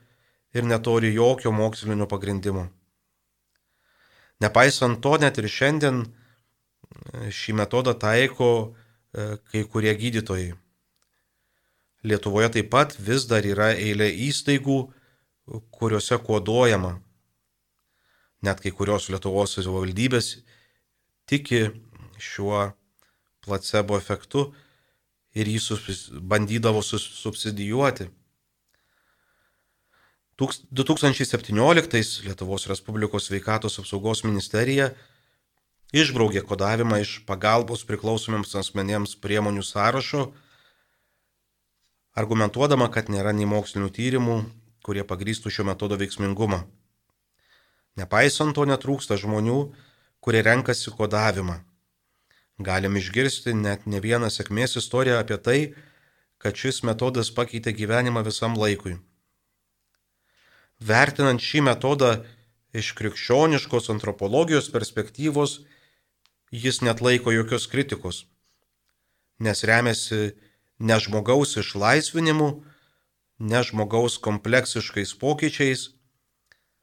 ir 0.53 0.65
neturi 0.65 1.13
jokio 1.15 1.53
mokslinio 1.53 2.09
pagrindimo. 2.09 2.69
Nepaisant 4.41 5.01
to, 5.05 5.17
net 5.21 5.39
ir 5.39 5.49
šiandien 5.53 6.03
e, 6.05 7.29
šį 7.33 7.57
metodą 7.61 7.93
taiko 8.01 8.51
e, 8.65 9.37
kai 9.53 9.65
kurie 9.69 9.93
gydytojai. 9.97 10.55
Lietuvoje 12.09 12.49
taip 12.57 12.71
pat 12.73 12.97
vis 12.97 13.27
dar 13.29 13.45
yra 13.45 13.75
eilė 13.77 14.09
įstaigų, 14.29 14.79
kuriuose 15.71 16.19
koduojama. 16.25 16.99
Net 18.43 18.63
kai 18.63 18.73
kurios 18.73 19.11
Lietuvos 19.13 19.59
valdybės 19.59 20.39
tiki 21.29 21.67
šiuo 22.21 22.71
placebo 23.45 23.99
efektu 24.01 24.51
ir 25.37 25.49
jį 25.49 25.61
bandydavo 26.23 26.83
subsidijuoti. 26.83 28.09
2017 30.41 32.25
Lietuvos 32.25 32.67
Respublikos 32.71 33.29
sveikatos 33.29 33.77
apsaugos 33.83 34.25
ministerija 34.25 34.95
išbraukė 35.93 36.41
kodavimą 36.47 37.03
iš 37.03 37.19
pagalbos 37.29 37.83
priklausomiems 37.85 38.55
asmenėms 38.57 39.19
priemonių 39.21 39.65
sąrašo, 39.67 40.31
argumentuodama, 42.17 42.89
kad 42.89 43.11
nėra 43.13 43.35
nei 43.37 43.49
mokslinių 43.51 43.91
tyrimų, 43.93 44.39
kurie 44.87 45.05
pagrįstų 45.07 45.53
šio 45.53 45.67
metodo 45.69 45.99
veiksmingumą. 46.01 46.65
Nepaisant 48.01 48.55
to 48.57 48.65
netrūksta 48.69 49.19
žmonių, 49.21 49.61
kurie 50.25 50.43
renkasi 50.47 50.93
kodavimą. 50.95 51.61
Galim 52.61 52.97
išgirsti 53.01 53.55
net 53.57 53.87
ne 53.89 54.01
vieną 54.05 54.29
sėkmės 54.33 54.77
istoriją 54.81 55.21
apie 55.21 55.39
tai, 55.41 55.61
kad 56.41 56.57
šis 56.57 56.83
metodas 56.85 57.33
pakeitė 57.33 57.73
gyvenimą 57.77 58.23
visam 58.25 58.57
laikui. 58.57 58.99
Vertinant 60.81 61.41
šį 61.45 61.65
metodą 61.69 62.13
iš 62.73 62.93
krikščioniškos 62.97 63.91
antropologijos 63.93 64.71
perspektyvos, 64.73 65.61
jis 66.53 66.81
net 66.81 67.03
laiko 67.05 67.33
jokios 67.35 67.67
kritikos, 67.69 68.25
nes 69.41 69.65
remiasi 69.65 70.33
ne 70.81 70.97
žmogaus 71.01 71.57
išlaisvinimu, 71.61 72.49
ne 73.41 73.63
žmogaus 73.65 74.19
kompleksiškais 74.23 75.17
pokyčiais, 75.21 75.89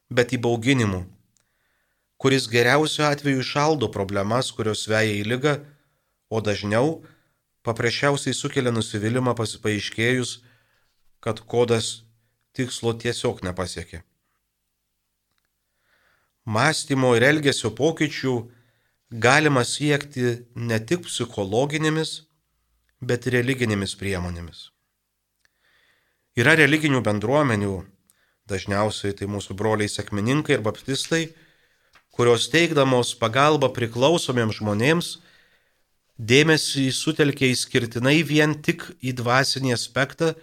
bet 0.09 0.33
įbauginimu 0.33 1.05
kuris 2.17 2.47
geriausiu 2.49 3.05
atveju 3.05 3.43
šaldo 3.43 3.91
problemas, 3.91 4.51
kurios 4.51 4.87
veja 4.89 5.13
į 5.13 5.23
lygą, 5.31 5.53
o 6.29 6.41
dažniau 6.41 6.99
paprasčiausiai 7.65 8.35
sukelia 8.35 8.73
nusivylimą 8.73 9.35
pasipaaiškėjus, 9.37 10.37
kad 11.21 11.41
kodas 11.53 12.03
tikslo 12.57 12.93
tiesiog 12.97 13.43
nepasiekė. 13.45 14.01
Mąstymo 16.47 17.11
ir 17.17 17.25
elgesio 17.27 17.73
pokyčių 17.75 18.35
galima 19.11 19.65
siekti 19.67 20.47
ne 20.55 20.79
tik 20.79 21.03
psichologinėmis, 21.05 22.21
bet 23.03 23.27
ir 23.27 23.41
religinėmis 23.41 23.97
priemonėmis. 23.99 24.69
Yra 26.37 26.53
religinių 26.53 26.99
bendruomenių, 27.01 27.79
dažniausiai 28.45 29.15
tai 29.17 29.25
mūsų 29.25 29.55
broliai 29.57 29.89
sekmininkai 29.89 30.59
ir 30.59 30.61
baptistai, 30.61 31.31
kurios 32.13 32.45
teikdamos 32.53 33.15
pagalbą 33.17 33.71
priklausomiems 33.73 34.59
žmonėms, 34.59 35.09
dėmesį 36.17 36.91
sutelkia 36.93 37.49
įskirtinai 37.49 38.21
vien 38.21 38.53
tik 38.61 38.85
į 39.01 39.15
dvasinį 39.17 39.73
aspektą 39.73 40.35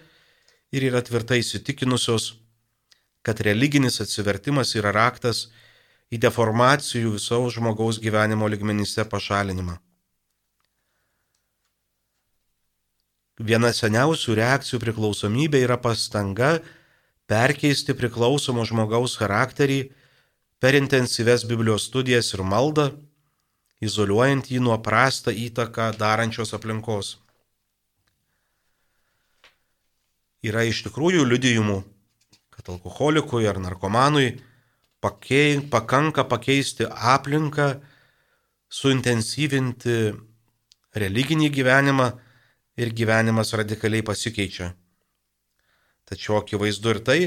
ir 0.74 0.88
yra 0.90 0.98
tvirtai 1.06 1.38
įsitikinusios, 1.44 2.32
kad 3.22 3.38
religinis 3.46 4.00
atsivertimas 4.02 4.74
yra 4.74 4.90
raktas 4.98 5.46
į 6.10 6.18
deformacijų 6.26 7.14
visaus 7.20 7.54
žmogaus 7.54 8.02
gyvenimo 8.02 8.50
ligmenyse 8.50 9.06
pašalinimą. 9.06 9.78
Viena 13.34 13.72
seniausių 13.74 14.36
reakcijų 14.38 14.78
priklausomybė 14.78 15.64
yra 15.64 15.74
pastanga 15.74 16.60
perkeisti 17.26 17.94
priklausomo 17.98 18.62
žmogaus 18.62 19.16
charakterį 19.18 19.90
per 20.62 20.78
intensyves 20.78 21.42
Biblijos 21.42 21.88
studijas 21.90 22.30
ir 22.34 22.44
maldą, 22.46 22.92
izoliuojant 23.82 24.52
jį 24.52 24.60
nuo 24.62 24.78
prastą 24.78 25.34
įtaką 25.34 25.90
darančios 25.98 26.54
aplinkos. 26.54 27.18
Yra 30.44 30.62
iš 30.68 30.84
tikrųjų 30.86 31.24
liudijimų, 31.26 31.80
kad 32.54 32.70
alkoholikui 32.70 33.48
ar 33.50 33.58
narkomanui 33.58 34.36
pakei, 35.02 35.58
pakanka 35.58 36.22
pakeisti 36.22 36.86
aplinką, 36.86 37.80
suintensyvinti 38.70 40.14
religinį 40.94 41.50
gyvenimą 41.50 42.12
ir 42.76 42.90
gyvenimas 42.90 43.54
radikaliai 43.54 44.02
pasikeičia. 44.06 44.72
Tačiau 46.04 46.38
akivaizdu 46.40 46.94
ir 46.94 47.00
tai, 47.04 47.20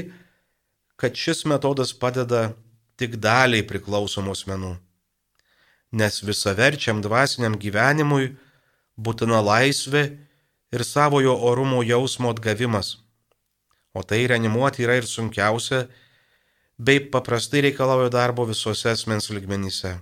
kad 0.98 1.14
šis 1.14 1.44
metodas 1.48 1.92
padeda 1.94 2.52
tik 2.98 3.16
daliai 3.22 3.66
priklausomų 3.66 4.34
asmenų. 4.34 4.74
Nes 5.98 6.20
visaverčiam 6.22 7.00
dvasiniam 7.02 7.56
gyvenimui 7.58 8.34
būtina 8.98 9.40
laisvė 9.42 10.04
ir 10.74 10.84
savojo 10.84 11.36
orumo 11.50 11.82
jausmo 11.86 12.30
atgavimas. 12.34 12.98
O 13.94 14.02
tai 14.02 14.26
reanimuoti 14.28 14.84
yra 14.84 14.98
ir 14.98 15.06
sunkiausia, 15.08 15.86
bei 16.78 17.00
paprastai 17.00 17.64
reikalauja 17.66 18.12
darbo 18.12 18.44
visose 18.46 18.90
asmens 18.90 19.30
ligmenyse. 19.30 19.96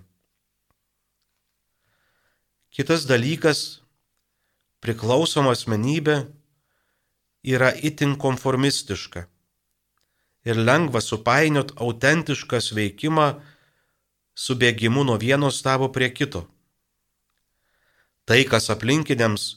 Kitas 2.71 3.07
dalykas- 3.09 3.61
priklausoma 4.87 5.51
asmenybė 5.57 6.21
yra 7.43 7.73
itin 7.75 8.15
konformistiška 8.23 9.25
ir 10.47 10.61
lengva 10.63 11.03
supainiot 11.03 11.75
autentišką 11.83 12.61
veikimą 12.79 13.27
su 14.37 14.55
bėgimu 14.55 15.03
nuo 15.09 15.19
vieno 15.19 15.51
stabo 15.51 15.89
prie 15.91 16.13
kito. 16.15 16.45
Tai, 18.27 18.39
kas 18.47 18.71
aplinkiniams, 18.71 19.57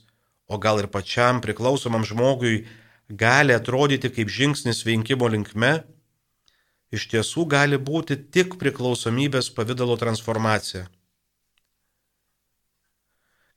o 0.50 0.58
gal 0.58 0.82
ir 0.82 0.90
pačiam 0.90 1.42
priklausomam 1.46 2.06
žmogui 2.06 2.66
gali 3.10 3.54
atrodyti 3.54 4.10
kaip 4.14 4.30
žingsnis 4.34 4.82
veikimo 4.86 5.30
linkme, 5.30 5.84
iš 6.90 7.06
tiesų 7.14 7.46
gali 7.50 7.78
būti 7.78 8.18
tik 8.34 8.58
priklausomybės 8.62 9.52
pavydalo 9.54 9.98
transformacija. 9.98 10.88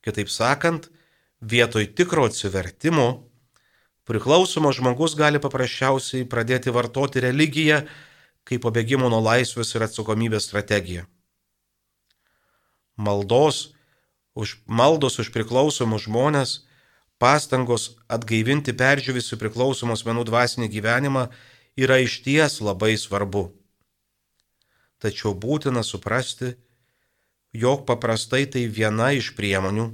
Kitaip 0.04 0.28
sakant, 0.28 0.90
vietoj 1.42 1.90
tikro 1.98 2.30
atsivertimo 2.30 3.10
Priklausomas 4.02 4.80
žmogus 4.80 5.14
gali 5.14 5.38
paprasčiausiai 5.38 6.26
pradėti 6.26 6.72
vartoti 6.74 7.22
religiją 7.22 7.84
kaip 8.48 8.64
pabėgimo 8.64 9.06
nuo 9.12 9.20
laisvės 9.22 9.70
ir 9.76 9.84
atsakomybės 9.86 10.48
strategiją. 10.48 11.04
Maldos, 12.98 13.70
už, 14.34 14.58
maldos 14.66 15.20
už 15.22 15.30
priklausomus 15.30 16.08
žmonės, 16.08 16.56
pastangos 17.22 17.92
atgaivinti 18.10 18.74
perdžiūvisi 18.74 19.38
priklausomos 19.38 20.02
menų 20.08 20.26
dvasinį 20.26 20.68
gyvenimą 20.74 21.28
yra 21.78 22.00
išties 22.02 22.58
labai 22.58 22.96
svarbu. 22.98 23.52
Tačiau 24.98 25.30
būtina 25.30 25.86
suprasti, 25.86 26.56
jog 27.54 27.86
paprastai 27.86 28.48
tai 28.50 28.66
viena 28.66 29.12
iš 29.14 29.30
priemonių, 29.38 29.92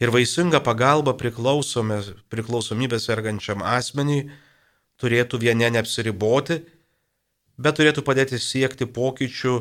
ir 0.00 0.12
vaisinga 0.14 0.62
pagalba 0.64 1.14
priklausomybės 1.20 3.06
sergančiam 3.06 3.62
asmeniui 3.62 4.30
turėtų 5.00 5.40
viene 5.40 5.68
neapsiriboti, 5.72 6.60
bet 7.60 7.76
turėtų 7.78 8.04
padėti 8.04 8.40
siekti 8.40 8.88
pokyčių 8.88 9.54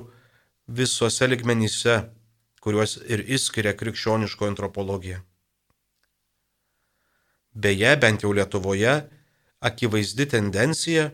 visose 0.79 1.27
ligmenyse, 1.27 2.01
kuriuos 2.63 2.97
ir 3.07 3.23
įskiria 3.27 3.75
krikščioniško 3.75 4.47
antropologija. 4.47 5.23
Beje, 7.59 7.95
bent 7.99 8.23
jau 8.23 8.31
Lietuvoje, 8.35 9.01
akivaizdi 9.59 10.27
tendencija, 10.31 11.09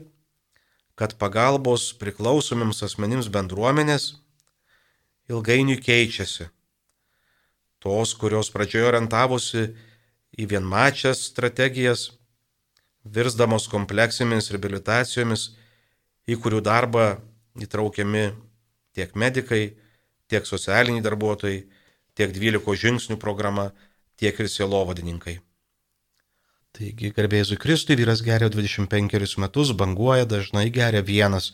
kad 0.95 1.15
pagalbos 1.19 1.89
priklausomiems 1.99 2.83
asmenims 2.85 3.29
bendruomenės 3.31 4.11
ilgainiui 5.31 5.79
keičiasi 5.81 6.49
tos, 7.85 8.15
kurios 8.17 8.49
pradžioje 8.49 8.89
orientavosi 8.89 9.67
į 10.35 10.47
vienmačias 10.49 11.21
strategijas, 11.29 12.09
virsdamos 13.05 13.69
kompleksimis 13.69 14.49
reabilitacijomis, 14.55 15.51
į 16.25 16.39
kurių 16.41 16.63
darbą 16.65 17.05
įtraukiami 17.61 18.25
tiek 18.97 19.13
medikai, 19.13 19.75
tiek 20.31 20.47
socialiniai 20.49 21.05
darbuotojai, 21.05 21.61
tiek 22.17 22.33
12 22.33 22.79
žingsnių 22.81 23.19
programa, 23.21 23.69
tiek 24.17 24.39
ir 24.39 24.49
sielovadininkai. 24.49 25.37
Taigi, 26.75 27.13
garbėsiu 27.15 27.55
Kristui, 27.61 27.95
vyras 27.95 28.25
geria 28.25 28.49
25 28.51 29.37
metus, 29.39 29.71
banguoja, 29.77 30.25
dažnai 30.27 30.67
geria 30.73 31.05
vienas, 31.05 31.53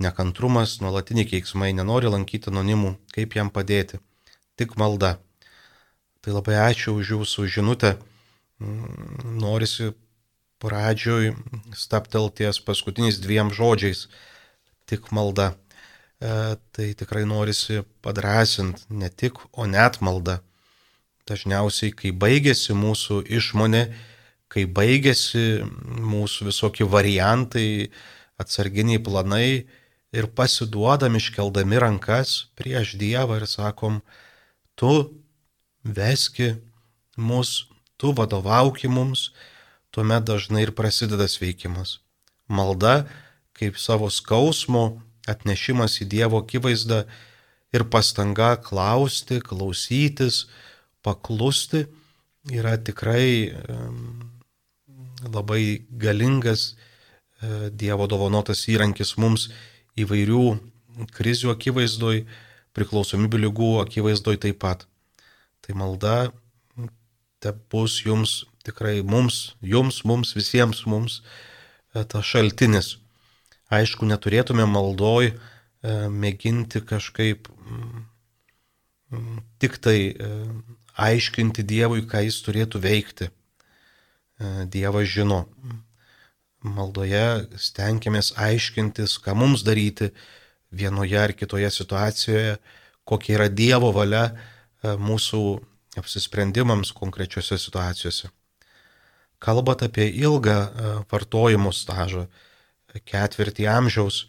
nekantrumas, 0.00 0.78
nuolatiniai 0.80 1.28
keiksmai, 1.28 1.74
nenori 1.76 2.08
lankyti 2.12 2.52
anonimų, 2.52 2.94
kaip 3.12 3.36
jam 3.36 3.50
padėti. 3.52 4.00
Tik 4.56 4.78
malda. 4.80 5.16
Tai 6.26 6.32
labai 6.34 6.56
ačiū 6.58 6.96
už 6.98 7.10
jūsų 7.14 7.44
žinutę. 7.46 7.92
Mm, 8.58 9.36
norisi 9.38 9.92
pradžioj 10.58 11.36
staptelties 11.70 12.58
paskutiniais 12.66 13.20
dviem 13.22 13.52
žodžiais. 13.54 14.08
Tik 14.90 15.12
malda. 15.14 15.52
E, 16.18 16.56
tai 16.74 16.88
tikrai 16.98 17.22
norisi 17.30 17.84
padrasinti 18.02 18.90
ne 18.90 19.06
tik, 19.06 19.38
o 19.54 19.68
net 19.70 20.00
malda. 20.02 20.40
Dažniausiai, 21.30 21.92
kai 21.94 22.10
baigėsi 22.10 22.74
mūsų 22.74 23.20
išmonė, 23.38 23.84
kai 24.50 24.64
baigėsi 24.66 25.62
mūsų 25.86 26.48
visokie 26.48 26.88
variantai, 26.90 27.92
atsarginiai 28.34 28.98
planai 28.98 29.50
ir 30.10 30.26
pasiduodam 30.34 31.22
iškeldami 31.22 31.78
rankas 31.86 32.48
prieš 32.58 32.96
Dievą 32.98 33.38
ir 33.38 33.46
sakom, 33.46 34.02
tu 34.74 35.22
veski 35.86 36.54
mus, 37.16 37.66
tu 37.96 38.12
vadovauki 38.16 38.88
mums, 38.88 39.30
tuomet 39.94 40.26
dažnai 40.26 40.66
ir 40.66 40.74
prasideda 40.76 41.28
sveikimas. 41.30 42.00
Malda, 42.48 43.06
kaip 43.56 43.78
savo 43.80 44.10
skausmo 44.12 45.00
atnešimas 45.26 45.96
į 46.02 46.10
Dievo 46.12 46.42
akivaizdą, 46.42 47.06
ir 47.76 47.84
pastanga 47.90 48.56
klausti, 48.62 49.40
klausytis, 49.40 50.46
paklusti 51.04 51.86
yra 52.52 52.76
tikrai 52.78 53.52
labai 55.26 55.82
galingas 55.90 56.72
e, 56.72 57.70
Dievo 57.70 58.06
dovanotas 58.10 58.66
įrankis 58.70 59.16
mums 59.18 59.48
įvairių 59.98 60.44
krizių 61.16 61.52
akivaizdoj, 61.54 62.22
priklausomybių 62.76 63.40
lygų 63.46 63.72
akivaizdoj 63.82 64.38
taip 64.44 64.60
pat. 64.62 64.84
Tai 65.66 65.74
malda 65.74 66.16
te 67.42 67.52
bus 67.70 68.00
jums 68.06 68.44
tikrai 68.66 69.00
mums, 69.02 69.56
jums, 69.62 70.02
mums, 70.08 70.34
visiems 70.36 70.84
mums 70.90 71.20
e, 71.94 72.02
tas 72.02 72.26
šaltinis. 72.26 72.96
Aišku, 73.72 74.06
neturėtume 74.06 74.66
maldoj 74.70 75.32
e, 75.32 75.34
mėginti 76.22 76.82
kažkaip 76.86 77.50
mm, 77.50 78.04
mm, 79.14 79.42
tik 79.62 79.78
tai 79.82 79.98
e, 80.10 80.30
aiškinti 81.08 81.66
Dievui, 81.66 82.06
ką 82.08 82.24
jis 82.26 82.40
turėtų 82.46 82.82
veikti. 82.82 83.32
Dievas 84.68 85.08
žino. 85.08 85.46
Maldoje 86.60 87.46
stengiamės 87.56 88.34
aiškintis, 88.36 89.14
ką 89.24 89.32
mums 89.32 89.62
daryti 89.64 90.10
vienoje 90.68 91.16
ar 91.16 91.32
kitoje 91.32 91.70
situacijoje, 91.72 92.58
kokia 93.08 93.38
yra 93.38 93.46
Dievo 93.48 93.94
valia 93.96 94.26
mūsų 94.84 95.42
apsisprendimams 95.96 96.92
konkrečiose 96.92 97.58
situacijose. 97.58 98.28
Kalbat 99.38 99.84
apie 99.86 100.08
ilgą 100.08 100.56
e, 100.56 100.92
vartojimo 101.10 101.72
stažą, 101.72 102.26
ketvirtį 103.04 103.66
amžiaus 103.68 104.26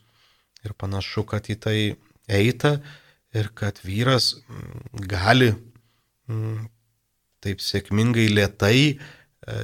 ir 0.67 0.73
panašu, 0.75 1.23
kad 1.27 1.47
į 1.47 1.55
tai 1.63 1.77
eita 2.27 2.77
ir 3.36 3.51
kad 3.55 3.79
vyras 3.86 4.33
gali 4.91 5.53
taip 7.43 7.63
sėkmingai 7.63 8.27
lietai 8.33 8.79
e, 8.83 8.97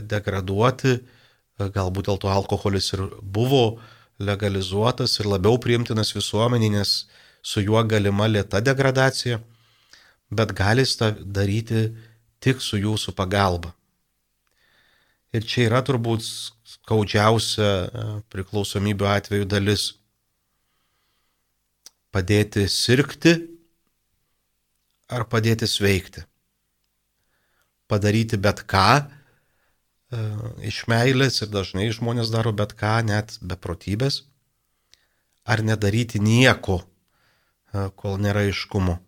degraduoti, 0.08 0.96
e, 1.00 1.68
galbūt 1.76 2.08
dėl 2.08 2.22
to 2.24 2.32
alkoholis 2.32 2.94
ir 2.96 3.04
buvo 3.22 3.82
legalizuotas 4.24 5.18
ir 5.20 5.28
labiau 5.28 5.60
priimtinas 5.60 6.14
visuomeniai, 6.16 6.78
nes 6.78 6.94
su 7.44 7.64
juo 7.66 7.82
galima 7.84 8.30
lieta 8.32 8.62
degradacija, 8.64 9.42
bet 10.36 10.54
gali 10.58 10.86
tą 10.86 11.14
daryti 11.24 11.88
tik 12.44 12.62
su 12.62 12.80
jūsų 12.82 13.16
pagalba. 13.16 13.74
Ir 15.34 15.46
čia 15.50 15.66
yra 15.66 15.82
turbūt 15.82 16.22
skaudžiausia 16.24 17.70
e, 17.70 18.04
priklausomybių 18.30 19.08
atveju 19.10 19.48
dalis. 19.50 19.88
Padėti 22.14 22.68
sirgti 22.70 23.34
ar 25.10 25.26
padėti 25.30 25.66
sveikti. 25.70 26.26
Padaryti 27.90 28.38
bet 28.38 28.62
ką 28.70 28.86
e, 29.00 29.06
iš 30.70 30.84
meilės 30.92 31.42
ir 31.42 31.50
dažnai 31.54 31.90
žmonės 31.96 32.30
daro 32.34 32.54
bet 32.54 32.76
ką, 32.78 33.00
net 33.08 33.38
beprotybės. 33.42 34.22
Ar 35.44 35.66
nedaryti 35.66 36.22
nieko, 36.24 36.84
e, 37.74 37.90
kol 37.98 38.22
nėra 38.22 38.46
iškumo. 38.52 39.00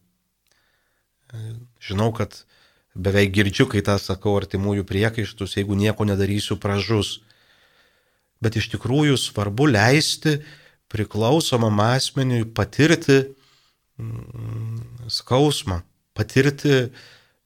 Žinau, 1.86 2.12
kad 2.16 2.44
beveik 2.96 3.34
girdžiu, 3.36 3.68
kai 3.70 3.84
tą 3.86 3.98
sakau 4.02 4.36
artimųjų 4.40 4.86
priekaištus, 4.88 5.58
jeigu 5.60 5.76
nieko 5.78 6.08
nedarysiu, 6.08 6.58
pražus. 6.62 7.20
Bet 8.44 8.56
iš 8.60 8.70
tikrųjų 8.74 9.18
svarbu 9.20 9.68
leisti 9.72 10.40
priklausomam 10.92 11.80
asmeniui 11.84 12.46
patirti 12.56 13.22
mm, 14.00 15.10
skausmą, 15.12 15.82
patirti 16.16 16.90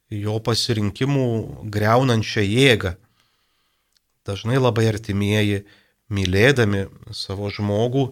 jo 0.09 0.39
pasirinkimų 0.43 1.27
greunančią 1.73 2.45
jėgą. 2.45 2.95
Dažnai 4.27 4.59
labai 4.61 4.89
artimieji, 4.89 5.63
mylėdami 6.13 6.87
savo 7.13 7.49
žmogų, 7.53 8.09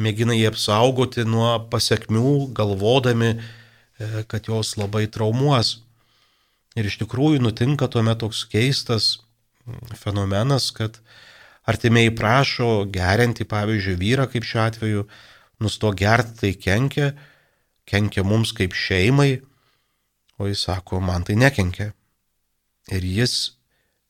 mėgina 0.00 0.36
jį 0.36 0.50
apsaugoti 0.52 1.24
nuo 1.28 1.56
pasiekmių, 1.72 2.52
galvodami, 2.56 3.34
kad 4.26 4.48
jos 4.48 4.76
labai 4.80 5.06
traumuos. 5.12 5.80
Ir 6.78 6.86
iš 6.86 7.00
tikrųjų 7.02 7.42
nutinka 7.42 7.88
tuomet 7.90 8.20
toks 8.22 8.44
keistas 8.48 9.18
fenomenas, 9.98 10.70
kad 10.74 11.00
artimiai 11.68 12.12
prašo 12.14 12.86
gerinti, 12.90 13.44
pavyzdžiui, 13.44 13.98
vyrą, 14.00 14.26
kaip 14.30 14.46
šiuo 14.46 14.62
atveju, 14.64 15.06
nusto 15.60 15.90
gerti 15.92 16.36
tai 16.40 16.52
kenkia, 16.56 17.10
kenkia 17.90 18.24
mums 18.24 18.54
kaip 18.56 18.74
šeimai, 18.76 19.40
o 20.40 20.48
jis 20.48 20.64
sako, 20.68 21.02
man 21.04 21.26
tai 21.26 21.36
nekenkia. 21.36 21.90
Ir 22.90 23.04
jis 23.04 23.34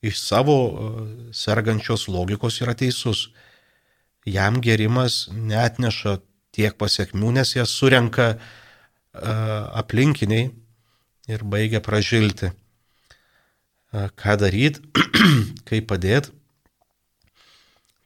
iš 0.06 0.20
savo 0.22 0.56
e, 0.68 0.90
sergančios 1.36 2.06
logikos 2.08 2.60
yra 2.62 2.76
teisus. 2.78 3.28
Jam 4.28 4.60
gerimas 4.62 5.26
netneša 5.32 6.20
tiek 6.54 6.76
pasiekmių, 6.78 7.34
nes 7.40 7.56
jas 7.56 7.72
surenka 7.72 8.34
uh, 8.36 8.48
aplinkiniai 9.12 10.50
ir 11.30 11.44
baigia 11.44 11.80
pražilti. 11.82 12.52
Ką 13.90 14.36
daryti, 14.38 14.82
kaip 15.68 15.88
padėti? 15.90 16.30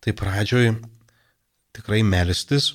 Tai 0.04 0.12
pradžioj 0.16 0.70
tikrai 1.76 2.02
melstis, 2.04 2.74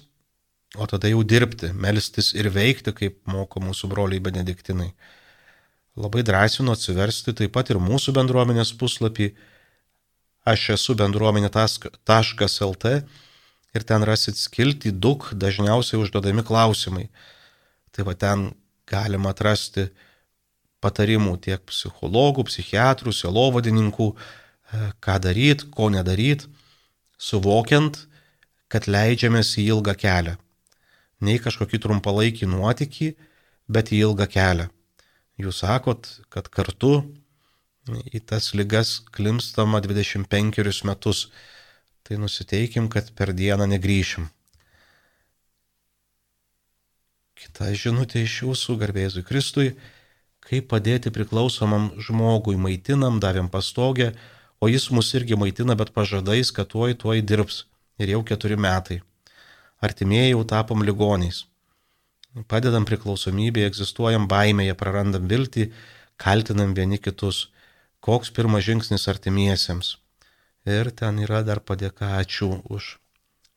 o 0.77 0.85
tada 0.89 1.09
jau 1.09 1.21
dirbti, 1.25 1.71
melstis 1.73 2.33
ir 2.37 2.49
veikti, 2.53 2.93
kaip 2.93 3.19
moko 3.29 3.61
mūsų 3.61 3.89
broliai 3.89 4.21
benediktinai. 4.21 4.91
Labai 5.99 6.23
drąsinu 6.25 6.73
atsiversti 6.73 7.33
taip 7.37 7.53
pat 7.53 7.69
ir 7.73 7.81
mūsų 7.81 8.13
bendruomenės 8.17 8.73
puslapį 8.77 9.31
aš 10.49 10.69
esu 10.77 10.95
bendruomenė.lt 10.97 12.93
ir 13.75 13.85
ten 13.85 14.05
rasit 14.07 14.37
skilti 14.37 14.91
daug 14.91 15.25
dažniausiai 15.33 15.99
užduodami 16.01 16.45
klausimai. 16.45 17.09
Tai 17.95 18.05
va 18.07 18.15
ten 18.15 18.49
galima 18.89 19.33
atrasti 19.33 19.89
patarimų 20.83 21.37
tiek 21.43 21.63
psichologų, 21.67 22.45
psichiatrų, 22.47 23.13
selovadininkų, 23.15 24.09
e, 24.15 24.91
ką 25.03 25.17
daryti, 25.23 25.67
ko 25.73 25.89
nedaryti, 25.93 26.47
suvokiant, 27.19 28.05
kad 28.69 28.87
leidžiamės 28.87 29.57
į 29.59 29.69
ilgą 29.75 29.95
kelią. 29.99 30.37
Ne 31.19 31.35
į 31.35 31.43
kažkokį 31.43 31.81
trumpalaikį 31.83 32.47
nuotykį, 32.53 33.09
bet 33.67 33.91
į 33.91 34.03
ilgą 34.07 34.29
kelią. 34.31 34.69
Jūs 35.39 35.63
sakot, 35.63 36.07
kad 36.31 36.47
kartu 36.51 37.01
į 37.89 38.21
tas 38.27 38.53
lygas 38.53 38.99
klimstama 39.15 39.81
25 39.83 40.83
metus. 40.87 41.29
Tai 42.03 42.17
nusiteikim, 42.17 42.87
kad 42.89 43.11
per 43.15 43.33
dieną 43.35 43.67
negryšim. 43.69 44.29
Kita 47.39 47.71
žinutė 47.71 48.25
iš 48.25 48.41
jūsų, 48.43 48.75
garbėzui 48.81 49.23
Kristui 49.23 49.73
kaip 50.49 50.69
padėti 50.71 51.11
priklausomam 51.13 51.91
žmogui, 52.01 52.57
maitinam, 52.57 53.19
davėm 53.21 53.51
pastogę, 53.53 54.13
o 54.59 54.69
jis 54.71 54.89
mus 54.95 55.13
irgi 55.17 55.37
maitina, 55.37 55.75
bet 55.77 55.93
pažadais, 55.93 56.49
kad 56.55 56.71
tuoj, 56.73 56.97
tuoj 57.03 57.21
dirbs. 57.21 57.65
Ir 57.99 58.15
jau 58.15 58.23
keturi 58.25 58.55
metai. 58.55 59.01
Artimieji 59.83 60.33
jau 60.33 60.43
tapom 60.47 60.81
ligoniais. 60.87 61.43
Padedam 62.47 62.85
priklausomybėje, 62.87 63.69
egzistuojam 63.69 64.27
baimėje, 64.31 64.75
prarandam 64.79 65.27
viltį, 65.29 65.69
kaltinam 66.17 66.73
vieni 66.77 66.97
kitus. 66.97 67.49
Koks 67.99 68.31
pirmas 68.31 68.63
žingsnis 68.63 69.07
artimiesiems. 69.11 69.97
Ir 70.65 70.91
ten 70.95 71.19
yra 71.25 71.43
dar 71.43 71.59
padėka 71.59 72.13
ačiū 72.21 72.61
už, 72.71 72.93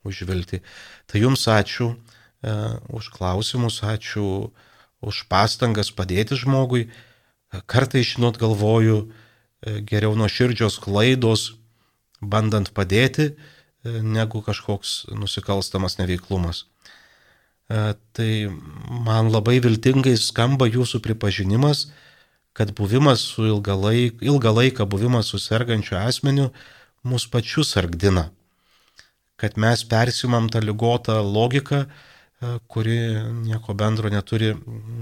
už 0.09 0.25
viltį. 0.27 0.61
Tai 1.07 1.23
jums 1.23 1.47
ačiū 1.47 1.92
už 2.42 3.09
klausimus, 3.14 3.83
ačiū 3.87 4.50
už 5.02 5.26
pastangas 5.26 5.90
padėti 5.90 6.38
žmogui. 6.38 6.87
Kartai, 7.66 8.00
žinot, 8.07 8.38
galvoju, 8.40 9.11
e, 9.61 9.83
geriau 9.85 10.14
nuo 10.16 10.31
širdžios 10.31 10.78
klaidos, 10.81 11.59
bandant 12.22 12.70
padėti, 12.72 13.35
e, 13.35 14.00
negu 14.00 14.40
kažkoks 14.40 15.12
nusikalstamas 15.12 15.98
neveiklumas. 15.98 16.64
E, 17.68 17.94
tai 18.14 18.48
man 18.88 19.28
labai 19.28 19.59
viltingai 19.61 20.16
skamba 20.16 20.70
jūsų 20.70 21.02
pripažinimas, 21.05 21.90
kad 22.55 22.72
buvimas 22.76 23.20
su 23.20 23.44
ilgą 23.48 23.76
laiką, 23.76 24.22
ilgą 24.22 24.52
laiką 24.55 24.87
buvimas 24.87 25.33
su 25.33 25.38
sergančiu 25.38 25.98
asmeniu 25.98 26.52
mus 27.02 27.26
pačius 27.26 27.74
sargdina. 27.74 28.31
Kad 29.37 29.59
mes 29.59 29.83
persimam 29.85 30.48
tą 30.48 30.61
lygotą 30.62 31.20
logiką, 31.20 31.88
E, 31.88 32.12
kuri 32.66 32.98
nieko 33.44 33.74
bendro 33.74 34.11
neturi 34.11 34.55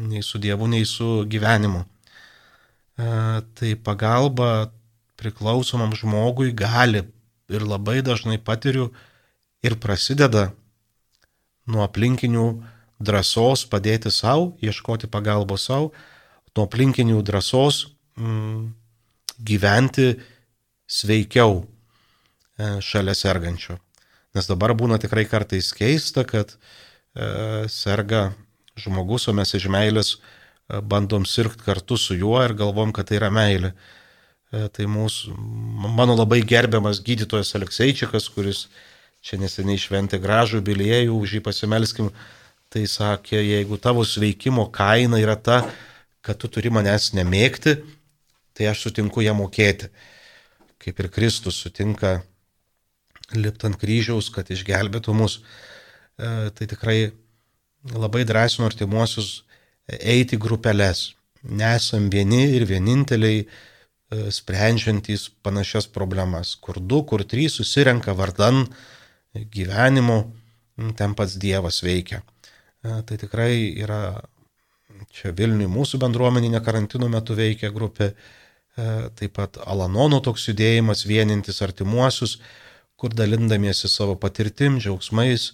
nei 0.09 0.23
su 0.23 0.39
Dievu, 0.39 0.67
nei 0.67 0.85
su 0.85 1.25
gyvenimu. 1.29 1.85
E, 2.99 3.05
tai 3.55 3.77
pagalba 3.77 4.73
priklausomam 5.17 5.95
žmogui 5.97 6.53
gali 6.53 7.05
ir 7.49 7.63
labai 7.65 8.03
dažnai 8.03 8.39
patiriu 8.39 8.91
ir 9.65 9.77
prasideda 9.81 10.51
nuo 11.67 11.85
aplinkinių 11.85 12.45
drąsos 13.01 13.65
padėti 13.73 14.13
savo, 14.13 14.53
ieškoti 14.61 15.09
pagalbos 15.09 15.65
savo, 15.71 15.93
nuo 16.57 16.67
aplinkinių 16.69 17.23
drąsos 17.25 17.87
mm, 18.21 18.69
gyventi 19.41 20.11
sveikiau 20.91 21.63
e, 21.63 22.77
šalia 22.85 23.17
sergančio. 23.17 23.79
Nes 24.37 24.47
dabar 24.47 24.77
būna 24.77 25.01
tikrai 25.01 25.25
kartais 25.25 25.73
keista, 25.75 26.27
kad 26.29 26.53
e, 26.53 26.59
serga 27.71 28.31
žmogus, 28.81 29.29
o 29.29 29.35
mes 29.37 29.55
iš 29.57 29.69
meilės 29.73 30.15
e, 30.17 30.81
bandom 30.81 31.27
sirgti 31.29 31.65
kartu 31.67 31.99
su 32.01 32.17
juo 32.19 32.39
ir 32.45 32.55
galvom, 32.59 32.95
kad 32.97 33.11
tai 33.11 33.19
yra 33.21 33.31
meilė. 33.35 33.73
E, 34.51 34.67
tai 34.75 34.89
mūsų, 34.91 35.35
mano 35.99 36.17
labai 36.19 36.41
gerbiamas 36.47 37.03
gydytojas 37.07 37.55
Alekseičikas, 37.59 38.31
kuris 38.35 38.67
čia 39.25 39.39
neseniai 39.41 39.81
šventė 39.81 40.21
gražų 40.23 40.63
biliejų, 40.65 41.17
už 41.17 41.37
jį 41.39 41.45
pasimelskim, 41.47 42.11
tai 42.73 42.87
sakė, 42.89 43.41
jeigu 43.43 43.79
tavo 43.83 44.05
sveikimo 44.07 44.69
kaina 44.73 45.21
yra 45.21 45.37
ta, 45.37 45.65
kad 46.25 46.39
tu 46.41 46.49
turi 46.53 46.73
manęs 46.73 47.11
nemėgti, 47.17 47.81
tai 48.57 48.71
aš 48.71 48.87
sutinku 48.87 49.25
ją 49.25 49.35
mokėti. 49.37 49.91
Kaip 50.81 51.01
ir 51.03 51.11
Kristus 51.13 51.59
sutinka 51.61 52.21
lipti 53.37 53.69
ant 53.69 53.77
kryžiaus, 53.81 54.31
kad 54.33 54.49
išgelbėtų 54.51 55.15
mus. 55.17 55.41
E, 56.21 56.51
tai 56.51 56.67
tikrai 56.67 57.13
labai 57.97 58.25
drąsinu 58.29 58.67
artimuosius 58.69 59.43
eiti 59.89 60.37
grupelės. 60.37 61.15
Nesam 61.41 62.11
vieni 62.13 62.43
ir 62.57 62.67
vieninteliai 62.69 63.39
e, 63.41 63.47
sprendžiantys 64.37 65.31
panašias 65.45 65.89
problemas. 65.89 66.53
Kur 66.61 66.81
du, 66.81 67.01
kur 67.09 67.25
trys 67.25 67.57
susirenka 67.57 68.13
vardan 68.19 68.67
gyvenimo, 69.55 70.19
ten 70.99 71.17
pats 71.17 71.39
Dievas 71.41 71.81
veikia. 71.87 72.21
E, 72.85 73.01
tai 73.09 73.17
tikrai 73.17 73.55
yra 73.81 74.21
čia 75.17 75.33
Vilniui 75.33 75.71
mūsų 75.73 76.03
bendruomeninė 76.03 76.61
karantino 76.61 77.09
metu 77.09 77.33
veikia 77.39 77.71
grupė, 77.73 78.13
taip 79.17 79.33
pat 79.37 79.57
Alanono 79.65 80.21
toks 80.25 80.45
judėjimas 80.51 81.03
vienintis 81.09 81.59
artimuosius, 81.65 82.37
kur 83.01 83.13
dalindamiesi 83.17 83.89
savo 83.89 84.15
patirtim, 84.21 84.77
džiaugsmais, 84.81 85.51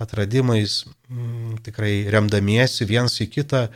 atradimais, 0.00 0.84
m, 1.10 1.56
tikrai 1.64 2.08
remdamiesi 2.12 2.86
viens 2.88 3.14
į 3.20 3.28
kitą, 3.32 3.66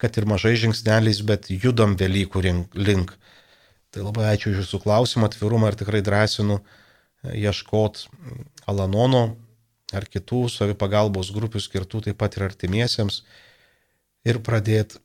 kad 0.00 0.16
ir 0.18 0.26
mažai 0.26 0.56
žingsneliais, 0.58 1.22
bet 1.26 1.50
judam 1.50 1.94
Velykų 1.98 2.42
link. 2.74 3.14
Tai 3.92 4.08
labai 4.08 4.32
ačiū 4.32 4.50
už 4.52 4.64
Jūsų 4.64 4.82
klausimą, 4.82 5.28
atvirumą 5.28 5.70
ir 5.70 5.78
tikrai 5.78 6.00
drąsinu 6.04 6.58
e, 6.58 7.36
ieškot 7.44 8.06
Alanono 8.66 9.36
ar 9.92 10.08
kitų 10.08 10.46
savipagalbos 10.48 11.30
grupių 11.34 11.60
skirtų 11.60 12.06
taip 12.08 12.18
pat 12.18 12.38
ir 12.38 12.46
artimiesiems 12.48 13.20
ir 14.24 14.40
pradėti 14.40 14.98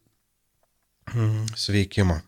mm, 1.11 1.51
sveikimą. 1.59 2.21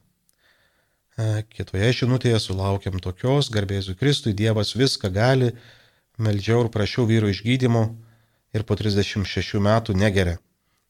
E, 1.19 1.29
kitoje 1.55 1.93
žinutėje 2.01 2.41
sulaukiam 2.43 2.99
tokios, 2.99 3.49
garbėsiu 3.55 3.95
Kristui, 3.99 4.35
Dievas 4.35 4.75
viską 4.75 5.09
gali, 5.15 5.53
meldžiau 6.19 6.65
ir 6.65 6.73
prašiau 6.75 7.07
vyro 7.07 7.31
išgydymo 7.31 7.87
ir 8.55 8.65
po 8.65 8.77
36 8.79 9.59
metų 9.63 9.95
negeria. 9.97 10.39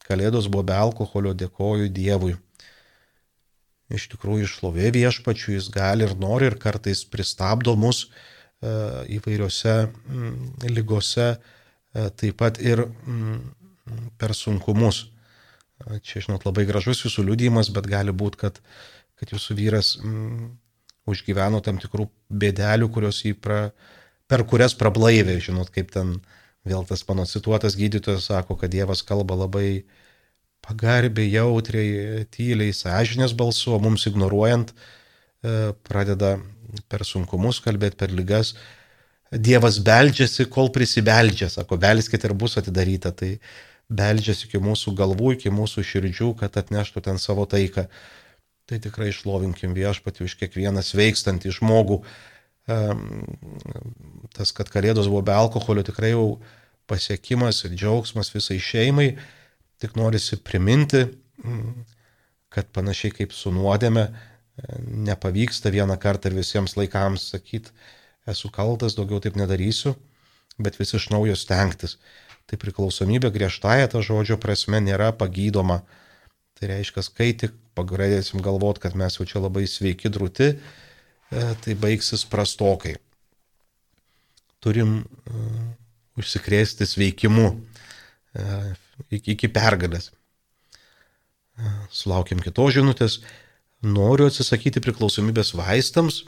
Kalėdos 0.07 0.47
buvo 0.49 0.65
be 0.71 0.77
alkoholio, 0.77 1.35
dėkoju 1.37 1.91
Dievui. 1.93 2.33
Iš 3.93 4.07
tikrųjų, 4.13 4.45
išlovė 4.45 4.91
viešpačių 4.93 5.55
jis 5.55 5.69
gali 5.73 6.05
ir 6.05 6.15
nori 6.17 6.49
ir 6.49 6.57
kartais 6.61 7.01
pristabdo 7.09 7.73
mus 7.77 8.03
e, 8.05 8.09
įvairiose 9.17 9.75
mm, 9.89 10.67
lygose, 10.69 11.29
e, 11.35 12.09
taip 12.21 12.37
pat 12.41 12.61
ir 12.61 12.85
mm, 12.85 13.39
per 14.21 14.35
sunkumus. 14.37 15.07
Čia, 16.03 16.21
žinot, 16.25 16.43
labai 16.45 16.65
gražus 16.67 17.05
jūsų 17.05 17.23
liūdėjimas, 17.29 17.71
bet 17.73 17.87
gali 17.89 18.13
būti, 18.13 18.41
kad, 18.41 18.59
kad 19.17 19.31
jūsų 19.33 19.55
vyras 19.57 19.93
mm, 20.01 20.49
užgyveno 21.09 21.61
tam 21.65 21.79
tikrų 21.81 22.09
bėdelių, 22.29 22.89
kurios 22.93 23.23
jį 23.25 23.33
pra, 23.41 23.61
per 24.29 24.45
kurias 24.49 24.75
prablaivė, 24.77 25.39
žinot, 25.41 25.71
kaip 25.73 25.89
ten 25.95 26.17
vėl 26.69 26.85
tas 26.87 27.03
mano 27.09 27.25
cituotas 27.29 27.77
gydytojas 27.79 28.29
sako, 28.29 28.57
kad 28.59 28.71
Dievas 28.73 29.01
kalba 29.05 29.37
labai 29.39 29.83
pagarbiai, 30.65 31.31
jautriai, 31.33 32.25
tyliai, 32.33 32.75
sąžinės 32.75 33.33
balsu, 33.37 33.73
o 33.73 33.79
mums 33.81 34.05
ignoruojant 34.09 34.73
e, 34.73 35.71
pradeda 35.87 36.37
per 36.91 37.05
sunkumus 37.07 37.61
kalbėti, 37.63 37.97
per 37.99 38.13
lygas. 38.13 38.53
Dievas 39.29 39.77
beldžiasi, 39.85 40.47
kol 40.49 40.71
prisibeldžia, 40.73 41.49
sako, 41.53 41.77
belskite 41.81 42.29
ir 42.29 42.35
bus 42.37 42.57
atidaryta. 42.61 43.13
Tai 43.13 43.35
beldžiasi 43.89 44.47
iki 44.47 44.61
mūsų 44.61 44.93
galvų, 44.97 45.35
iki 45.37 45.53
mūsų 45.53 45.85
širdžių, 45.85 46.33
kad 46.39 46.57
atneštų 46.61 47.05
ten 47.05 47.21
savo 47.21 47.45
taiką. 47.49 47.87
Tai 48.69 48.77
tikrai 48.81 49.09
išlovinkim 49.09 49.73
viešpatį 49.77 50.27
už 50.27 50.35
kiekvieną 50.41 50.83
sveikstantį 50.85 51.53
žmogų. 51.57 52.03
Tas, 54.35 54.51
kad 54.53 54.69
kalėdos 54.69 55.09
buvo 55.09 55.23
be 55.25 55.33
alkoholio, 55.33 55.81
tikrai 55.85 56.11
jau 56.13 56.37
pasiekimas 56.89 57.63
ir 57.65 57.75
džiaugsmas 57.77 58.33
visai 58.33 58.59
šeimai. 58.63 59.13
Tik 59.79 59.95
norisi 59.95 60.39
priminti, 60.43 61.05
kad 62.51 62.67
panašiai 62.75 63.13
kaip 63.15 63.35
su 63.35 63.53
nuodėme, 63.55 64.09
nepavyksta 65.07 65.71
vieną 65.71 65.95
kartą 66.01 66.27
ir 66.27 66.35
visiems 66.41 66.75
laikams 66.75 67.29
sakyti, 67.31 67.71
esu 68.27 68.51
kaltas, 68.51 68.97
daugiau 68.97 69.21
taip 69.23 69.37
nedarysiu, 69.39 69.93
bet 70.59 70.75
vis 70.81 70.91
iš 70.97 71.07
naujo 71.13 71.37
stengtis 71.39 71.95
tai 72.49 72.57
priklausomybė 72.57 73.29
griežtąją 73.33 73.89
tą 73.93 74.01
žodžio 74.05 74.39
prasme 74.41 74.81
nėra 74.81 75.11
pagydoma. 75.13 75.83
Tai 76.57 76.71
reiškia, 76.71 77.03
kai 77.15 77.29
tik 77.37 77.53
pagradėsim 77.77 78.41
galvot, 78.43 78.81
kad 78.81 78.97
mes 78.97 79.19
jau 79.19 79.27
čia 79.29 79.43
labai 79.43 79.67
sveiki 79.69 80.09
drūti, 80.11 80.49
e, 80.57 81.43
tai 81.63 81.75
baigsis 81.79 82.25
prastokai. 82.27 82.97
Turim 84.59 84.97
uh, 85.05 85.68
užsikrėsti 86.19 86.87
sveikimu 86.87 87.45
uh, 87.51 88.71
iki, 89.09 89.35
iki 89.35 89.51
pergalės. 89.51 90.11
Uh, 91.59 91.85
sulaukiam 91.93 92.41
kitos 92.43 92.75
žinutės. 92.77 93.21
Noriu 93.79 94.27
atsisakyti 94.27 94.81
priklausomybės 94.83 95.53
vaistams, 95.55 96.25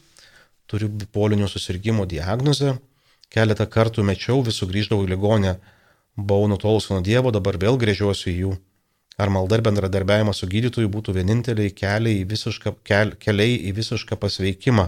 turiu 0.72 0.88
bipolinio 0.88 1.50
susirgymo 1.52 2.06
diagnozę, 2.08 2.78
keletą 3.32 3.68
kartų 3.68 4.06
mečiau, 4.08 4.40
vis 4.46 4.62
sugrįždavau 4.62 5.04
į 5.04 5.12
ligonę 5.12 5.58
buvau 6.16 6.48
nutolus 6.48 6.90
nuo 6.92 7.02
Dievo, 7.04 7.32
dabar 7.32 7.58
vėl 7.60 7.80
grėžiuosi 7.80 8.32
į 8.32 8.38
jų. 8.44 8.52
Ar 9.22 9.30
malda 9.30 9.60
ir 9.60 9.66
bendradarbiavimas 9.66 10.42
su 10.42 10.48
gydytoju 10.50 10.90
būtų 10.92 11.16
vieninteliai 11.20 11.74
keliai 11.76 12.22
į 12.22 12.28
visišką, 12.32 12.74
kel, 12.88 13.14
keliai 13.22 13.60
į 13.70 13.76
visišką 13.78 14.18
pasveikimą? 14.20 14.88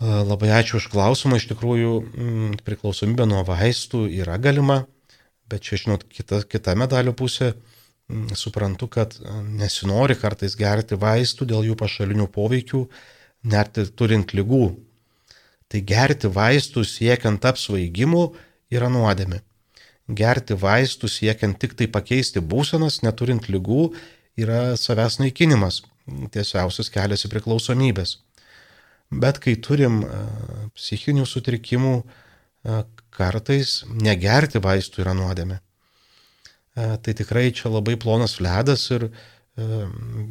Labai 0.00 0.50
ačiū 0.52 0.76
už 0.76 0.90
klausimą. 0.92 1.38
Iš 1.40 1.48
tikrųjų, 1.54 1.92
mm, 2.04 2.56
priklausomybė 2.66 3.24
nuo 3.24 3.40
vaistų 3.48 4.04
yra 4.12 4.36
galima, 4.36 4.86
bet 5.48 5.64
čia, 5.64 5.76
žinot, 5.80 6.04
kita, 6.04 6.42
kita 6.44 6.74
medalio 6.76 7.14
pusė. 7.16 7.54
Mm, 8.08 8.36
suprantu, 8.36 8.88
kad 8.88 9.16
nesinori 9.42 10.14
kartais 10.14 10.54
gerti 10.54 10.94
vaistų 10.94 11.46
dėl 11.48 11.64
jų 11.64 11.76
pašalinių 11.80 12.28
poveikių, 12.28 12.86
net 13.42 13.80
turint 13.96 14.30
lygų. 14.36 14.76
Tai 15.66 15.80
gerti 15.80 16.28
vaistų 16.28 16.84
siekiant 16.84 17.42
apsvaigimų 17.42 18.36
yra 18.70 18.88
nuodėmė. 18.92 19.40
Gerti 20.06 20.54
vaistus 20.54 21.18
siekiant 21.18 21.58
tik 21.58 21.74
tai 21.74 21.88
pakeisti 21.88 22.38
būsenas, 22.38 23.02
neturint 23.02 23.48
lygų, 23.48 23.96
yra 24.38 24.76
savęs 24.76 25.18
naikinimas, 25.18 25.82
tiesiausias 26.30 26.92
kelias 26.92 27.26
į 27.26 27.32
priklausomybės. 27.32 28.20
Bet 29.10 29.38
kai 29.42 29.54
turim 29.62 30.00
e, 30.02 30.18
psichinių 30.74 31.26
sutrikimų, 31.28 31.94
e, 32.02 32.82
kartais 33.14 33.84
negerti 33.88 34.60
vaistų 34.62 35.04
yra 35.04 35.14
nuodėmė. 35.14 35.60
E, 35.60 36.88
tai 36.98 37.14
tikrai 37.14 37.52
čia 37.54 37.70
labai 37.70 37.96
plonas 37.96 38.40
ledas 38.42 38.90
ir 38.90 39.10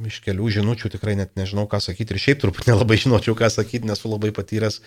iš 0.05 0.19
kelių 0.21 0.51
žinučių 0.53 0.91
tikrai 0.93 1.15
net 1.17 1.31
nežinau, 1.33 1.63
ką 1.65 1.79
sakyti 1.81 2.13
ir 2.13 2.19
šiaip 2.21 2.43
turbūt 2.43 2.67
nelabai 2.69 2.99
žinočiau, 3.01 3.33
ką 3.33 3.47
sakyti, 3.49 3.88
nesu 3.89 4.11
labai 4.11 4.29
patyręs 4.35 4.83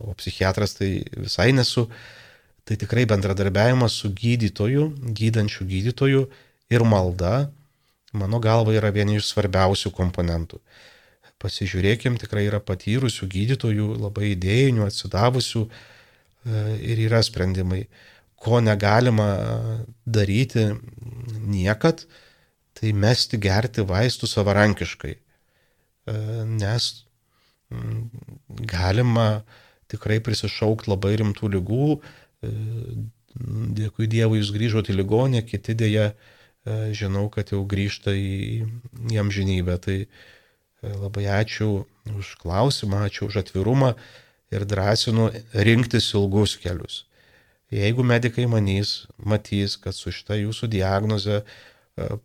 o 0.00 0.14
psichiatras 0.16 0.72
tai 0.78 1.04
visai 1.12 1.52
nesu. 1.52 1.90
Tai 2.64 2.74
tikrai 2.80 3.04
bendradarbiavimas 3.06 3.98
su 4.00 4.08
gydytoju, 4.10 4.88
gydančiu 5.12 5.68
gydytoju 5.68 6.24
ir 6.72 6.82
malda, 6.88 7.50
mano 8.16 8.40
galva, 8.40 8.72
yra 8.74 8.90
vieni 8.90 9.20
iš 9.20 9.28
svarbiausių 9.28 9.92
komponentų. 9.94 10.58
Pasižiūrėkim, 11.46 12.18
tikrai 12.18 12.48
yra 12.48 12.58
patyrusių 12.58 13.28
gydytojų, 13.30 13.88
labai 14.02 14.32
idėjinių, 14.32 14.86
atsidavusių 14.88 15.62
e, 15.66 15.70
ir 16.90 17.02
yra 17.06 17.22
sprendimai. 17.22 17.84
Ko 18.42 18.58
negalima 18.60 19.28
daryti 20.02 20.72
niekad, 21.46 22.02
tai 22.76 22.92
mesti 22.92 23.38
gerti 23.40 23.86
vaistų 23.86 24.28
savarankiškai. 24.28 25.14
E, 25.16 26.16
nes 26.50 26.90
galima 28.74 29.44
tikrai 29.90 30.18
prisišaukti 30.22 30.90
labai 30.90 31.14
rimtų 31.22 31.52
lygų, 31.56 31.90
e, 31.96 32.52
dėkui 33.76 34.08
Dievui 34.10 34.40
jūs 34.40 34.52
grįžote 34.54 34.92
į 34.92 35.00
ligonę, 35.00 35.42
kiti 35.46 35.74
dėja 35.78 36.10
e, 36.10 36.16
žinau, 36.96 37.28
kad 37.32 37.52
jau 37.54 37.62
grįžta 37.68 38.14
į, 38.16 38.66
į 39.12 39.20
amžinybę. 39.22 39.78
Tai 39.86 39.98
e, 40.02 40.08
labai 40.94 41.26
ačiū 41.40 41.84
už 42.14 42.36
klausimą, 42.42 43.06
ačiū 43.08 43.26
už 43.30 43.42
atvirumą 43.42 43.94
ir 44.54 44.64
drąsinu 44.64 45.30
rinktis 45.52 46.12
ilgus 46.14 46.56
kelius. 46.62 47.04
Jeigu 47.74 48.04
medikai 48.06 48.46
manys, 48.46 49.06
matys, 49.18 49.74
kad 49.76 49.94
su 49.94 50.12
šita 50.14 50.38
jūsų 50.38 50.68
diagnoze 50.70 51.42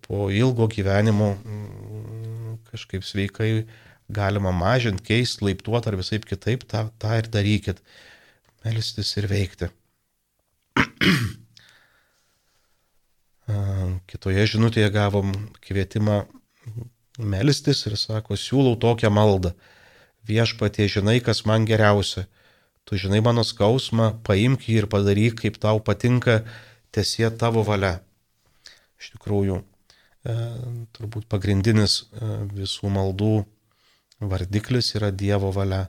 po 0.06 0.30
ilgo 0.30 0.67
gyvenimo 0.69 1.34
mm, 1.34 2.58
kažkaip 2.69 3.04
sveikai 3.08 3.65
galima 4.12 4.52
mažinti, 4.52 5.04
keisti, 5.08 5.45
laiptuoti 5.47 5.89
ar 5.89 5.95
visai 5.97 6.19
kitaip, 6.19 6.63
tą, 6.69 6.89
tą 7.00 7.17
ir 7.17 7.28
darykit. 7.32 7.78
Melstis 8.65 9.17
ir 9.17 9.26
veikti. 9.32 9.71
Kitoje 14.12 14.45
žinutėje 14.47 14.89
gavom 14.93 15.32
kvietimą 15.63 16.17
melstis 17.19 17.86
ir 17.89 17.97
sako, 18.00 18.38
siūlau 18.39 18.78
tokią 18.80 19.12
maldą. 19.13 19.54
Viešpatie 20.28 20.88
žinai, 20.91 21.19
kas 21.24 21.45
man 21.50 21.65
geriausia. 21.65 22.28
Tu 22.86 22.97
žinai 22.97 23.21
mano 23.26 23.43
skausmą, 23.45 24.21
paimk 24.26 24.67
jį 24.69 24.84
ir 24.84 24.88
padaryk, 24.89 25.39
kaip 25.41 25.58
tau 25.62 25.82
patinka, 25.84 26.41
tiesie 26.93 27.30
tavo 27.38 27.63
valia. 27.65 28.00
Iš 29.02 29.15
tikrųjų, 29.15 29.62
e, 29.62 30.38
turbūt 30.97 31.28
pagrindinis 31.30 32.04
e, 32.04 32.32
visų 32.54 32.91
maldų 32.93 33.34
vardiklis 34.21 34.93
yra 34.97 35.12
Dievo 35.12 35.52
valia. 35.56 35.88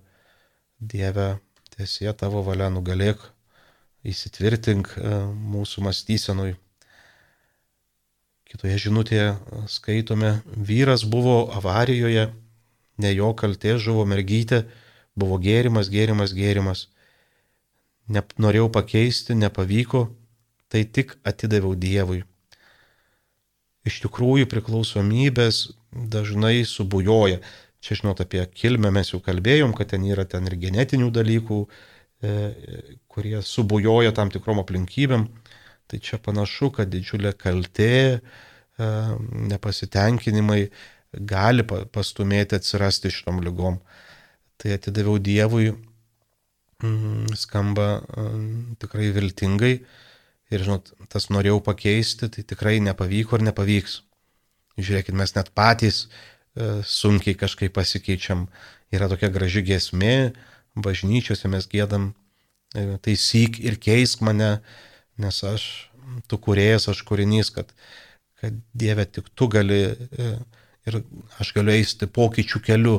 Dieve, 0.81 1.37
tiesie 1.77 2.11
tavo 2.19 2.43
valia 2.43 2.71
nugalėk 2.73 3.21
įsitvirtink 4.09 4.97
e, 4.97 5.15
mūsų 5.55 5.85
mąstysenui. 5.87 6.57
Kitoje 8.53 8.77
žinutėje 8.77 9.29
skaitome, 9.73 10.35
vyras 10.53 11.07
buvo 11.09 11.47
avarijoje, 11.57 12.27
ne 13.01 13.13
jo 13.15 13.31
kaltė 13.33 13.79
žuvo 13.81 14.05
mergytė, 14.05 14.67
buvo 15.17 15.39
gėrimas, 15.41 15.89
gėrimas, 15.93 16.35
gėrimas. 16.37 16.83
Ne, 18.13 18.21
norėjau 18.37 18.69
pakeisti, 18.75 19.39
nepavyko, 19.41 20.03
tai 20.69 20.85
tik 20.85 21.17
atidaviau 21.25 21.73
Dievui. 21.73 22.21
Iš 23.89 24.03
tikrųjų 24.05 24.51
priklausomybės 24.53 25.63
dažnai 26.13 26.61
subujoja. 26.69 27.41
Čia 27.83 27.97
žinot 28.03 28.21
apie 28.21 28.45
kilmę 28.53 28.93
mes 28.95 29.15
jau 29.15 29.23
kalbėjom, 29.25 29.73
kad 29.75 29.95
ten 29.95 30.05
yra 30.07 30.29
ten 30.29 30.45
ir 30.47 30.61
genetinių 30.61 31.09
dalykų, 31.15 31.65
E, 32.23 32.53
kurie 33.11 33.41
subujoja 33.43 34.13
tam 34.15 34.31
tikrom 34.31 34.61
aplinkybėm. 34.63 35.25
Tai 35.93 36.01
čia 36.01 36.17
panašu, 36.17 36.71
kad 36.73 36.89
didžiulė 36.89 37.35
kaltė, 37.37 37.93
e, 38.17 38.87
nepasitenkinimai 39.53 40.63
gali 41.29 41.67
pastumėti 41.69 42.57
atsirasti 42.57 43.13
šitom 43.13 43.43
lygom. 43.45 43.77
Tai 44.57 44.73
atidaviau 44.79 45.21
Dievui, 45.21 45.75
mm, 46.81 47.35
skamba 47.37 47.89
e, 48.01 48.25
tikrai 48.81 49.11
viltingai 49.13 49.75
ir, 50.53 50.65
žinot, 50.65 50.95
tas 51.13 51.29
norėjau 51.29 51.61
pakeisti, 51.67 52.31
tai 52.33 52.47
tikrai 52.49 52.79
nepavyko 52.81 53.37
ir 53.37 53.45
nepavyks. 53.51 54.01
Žiūrėkit, 54.81 55.13
mes 55.13 55.37
net 55.37 55.53
patys 55.53 56.07
sunkiai 56.89 57.37
kažkaip 57.37 57.73
pasikeičiam. 57.77 58.47
Yra 58.93 59.09
tokia 59.09 59.29
graži 59.33 59.63
gesmė, 59.65 60.33
bažnyčiose 60.77 61.49
mes 61.53 61.69
gėdam 61.69 62.11
e, 62.77 62.97
taisyk 63.05 63.61
ir 63.61 63.79
keisk 63.81 64.25
mane, 64.25 64.59
nes 65.21 65.43
aš, 65.45 65.69
tu 66.31 66.39
kuriejas, 66.41 66.89
aš 66.93 67.05
kūrinys, 67.09 67.53
kad, 67.55 67.73
kad 68.41 68.57
Dieve 68.73 69.07
tik 69.07 69.29
tu 69.37 69.49
gali 69.53 69.85
e, 69.93 70.33
ir 70.89 71.01
aš 71.43 71.53
galiu 71.57 71.77
eisti 71.77 72.09
pokyčių 72.11 72.63
keliu, 72.65 72.99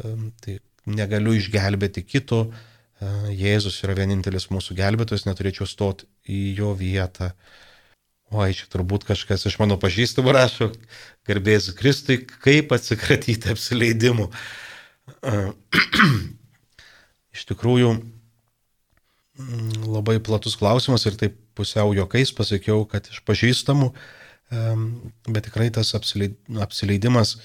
e, 0.00 0.14
tai 0.44 0.58
negaliu 0.86 1.34
išgelbėti 1.36 2.04
kito, 2.06 2.46
Jėzus 2.96 3.82
yra 3.84 3.92
vienintelis 3.98 4.46
mūsų 4.48 4.72
gelbėtojas, 4.78 5.26
neturėčiau 5.26 5.66
stoti 5.68 6.06
į 6.32 6.54
jo 6.56 6.70
vietą. 6.78 7.34
Oi, 8.32 8.54
čia 8.56 8.70
turbūt 8.72 9.04
kažkas 9.06 9.44
iš 9.46 9.58
mano 9.60 9.76
pažįstamų 9.78 10.32
rašo, 10.34 10.70
garbėsiu 11.28 11.76
Kristui, 11.76 12.16
kaip 12.24 12.72
atsikratyti 12.72 13.52
apsileidimų. 13.52 14.30
Iš 17.36 17.44
tikrųjų, 17.52 17.92
mm, 19.36 19.84
labai 19.92 20.16
platus 20.24 20.56
klausimas 20.58 21.04
ir 21.06 21.20
taip 21.20 21.36
pusiau 21.56 21.94
jokais 21.96 22.32
pasakiau, 22.36 22.84
kad 22.90 23.08
iš 23.10 23.22
pažįstamų, 23.26 23.90
bet 25.26 25.48
tikrai 25.48 25.70
tas 25.74 25.94
apsileidimas 25.96 27.36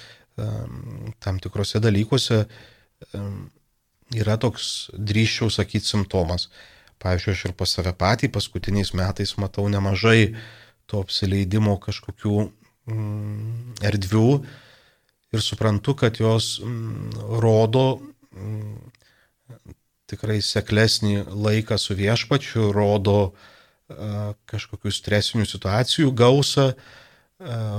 tam 1.22 1.40
tikrose 1.44 1.82
dalykuose 1.84 2.44
yra 4.22 4.38
toks, 4.42 4.92
drįščiau 4.94 5.52
sakyti, 5.54 5.88
simptomas. 5.88 6.50
Pavyzdžiui, 7.02 7.34
aš 7.34 7.46
ir 7.48 7.54
pas 7.58 7.72
save 7.74 7.94
patį 7.98 8.30
paskutiniais 8.36 8.94
metais 8.98 9.34
matau 9.42 9.66
nemažai 9.72 10.36
to 10.86 11.02
apsileidimo 11.02 11.78
kažkokių 11.82 12.36
mm, 12.92 13.78
erdvių 13.90 14.28
ir 15.32 15.44
suprantu, 15.44 15.96
kad 15.98 16.20
jos 16.22 16.60
mm, 16.62 17.40
rodo 17.42 17.86
tikrai 20.12 20.42
seklesnį 20.44 21.24
laiką 21.32 21.78
su 21.80 21.96
viešpačiu, 21.96 22.70
rodo 22.76 23.34
kažkokių 24.52 24.94
stresinių 24.94 25.48
situacijų 25.50 26.12
gausą, 26.18 26.72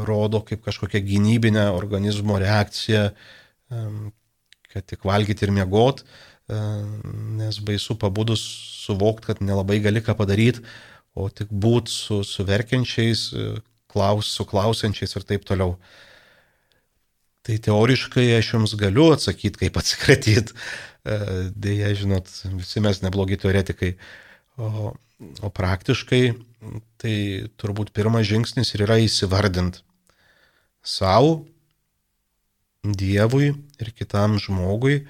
rodo 0.09 0.43
kaip 0.47 0.65
kažkokia 0.65 1.03
gynybinė 1.07 1.69
organizmo 1.71 2.39
reakcija, 2.43 3.13
kad 4.73 4.87
tik 4.89 5.05
valgyti 5.07 5.47
ir 5.47 5.53
miegot, 5.55 6.03
nes 7.39 7.59
baisu 7.63 7.97
pabudus 8.01 8.43
suvokti, 8.83 9.31
kad 9.31 9.43
nelabai 9.45 9.79
gali 9.85 10.03
ką 10.03 10.17
padaryti, 10.19 10.65
o 11.15 11.29
tik 11.31 11.53
būt 11.53 11.93
su, 11.93 12.23
su 12.27 12.45
verkiančiais, 12.49 13.29
klaus, 13.93 14.33
su 14.33 14.47
klausiančiais 14.49 15.15
ir 15.17 15.29
taip 15.29 15.45
toliau. 15.49 15.77
Tai 17.43 17.57
teoriškai 17.67 18.29
aš 18.37 18.53
jums 18.55 18.75
galiu 18.79 19.11
atsakyti, 19.15 19.65
kaip 19.65 19.79
atsikratyti, 19.81 20.55
dėja, 21.05 21.95
žinot, 21.99 22.31
visi 22.59 22.83
mes 22.85 23.03
neblogi 23.03 23.39
teoretikai. 23.43 23.97
O, 24.57 24.93
o 25.43 25.51
praktiškai 25.51 26.23
tai 27.03 27.17
turbūt 27.59 27.93
pirmas 27.95 28.27
žingsnis 28.29 28.75
ir 28.75 28.87
yra 28.87 29.01
įsivardint 29.03 29.83
savo, 30.83 31.43
Dievui 32.83 33.53
ir 33.79 33.93
kitam 33.95 34.41
žmogui 34.43 35.05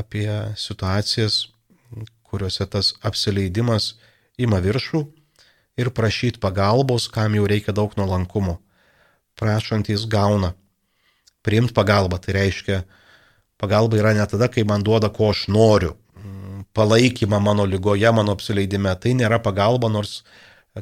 apie 0.00 0.30
situacijas, 0.56 1.50
kuriuose 2.24 2.64
tas 2.72 2.94
apsileidimas 3.04 3.90
ima 4.40 4.62
viršų 4.64 5.02
ir 5.76 5.90
prašyti 5.92 6.40
pagalbos, 6.40 7.10
kam 7.12 7.36
jau 7.36 7.44
reikia 7.44 7.76
daug 7.76 7.92
nuolankumo. 8.00 8.56
Prašantys 9.36 10.06
gauna. 10.08 10.54
Priimti 11.44 11.76
pagalbą, 11.76 12.16
tai 12.16 12.38
reiškia, 12.38 12.80
Pagalba 13.56 13.96
yra 13.96 14.12
ne 14.12 14.24
tada, 14.28 14.48
kai 14.52 14.64
man 14.68 14.84
duoda, 14.84 15.08
ko 15.08 15.30
aš 15.32 15.46
noriu. 15.48 15.94
Palaikymą 16.76 17.40
mano 17.40 17.64
lygoje, 17.64 18.10
mano 18.12 18.34
apsileidime. 18.36 18.92
Tai 19.00 19.14
nėra 19.16 19.40
pagalba, 19.42 19.88
nors 19.88 20.20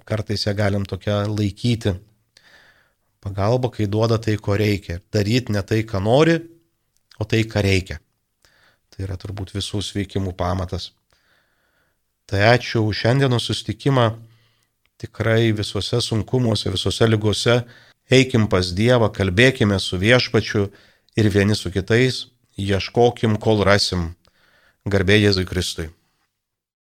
kartais 0.08 0.46
ją 0.48 0.54
galim 0.58 0.86
tokia 0.90 1.22
laikyti. 1.30 1.94
Pagalba, 3.22 3.70
kai 3.70 3.86
duoda 3.86 4.18
tai, 4.18 4.34
ko 4.36 4.58
reikia. 4.58 4.98
Daryti 5.14 5.54
ne 5.54 5.62
tai, 5.62 5.84
ką 5.86 6.02
nori, 6.02 6.40
o 7.18 7.24
tai, 7.24 7.44
ką 7.46 7.62
reikia. 7.64 8.00
Tai 8.90 9.06
yra 9.06 9.16
turbūt 9.20 9.54
visų 9.54 9.80
sveikimų 9.82 10.34
pamatas. 10.38 10.90
Tai 12.26 12.42
ačiū 12.50 12.84
už 12.88 13.04
šiandienos 13.04 13.46
sustikimą. 13.48 14.10
Tikrai 14.98 15.52
visuose 15.56 15.98
sunkumuose, 16.02 16.70
visuose 16.74 17.06
lygose 17.08 17.62
eikim 18.10 18.48
pas 18.48 18.72
Dievą, 18.76 19.10
kalbėkime 19.12 19.78
su 19.80 19.98
viešpačiu 19.98 20.68
ir 21.16 21.30
vieni 21.30 21.56
su 21.56 21.70
kitais 21.72 22.26
ieškokim, 22.58 23.38
kol 23.38 23.64
rasim. 23.64 24.14
Garbė 24.84 25.14
Jėzui 25.16 25.46
Kristui. 25.48 25.86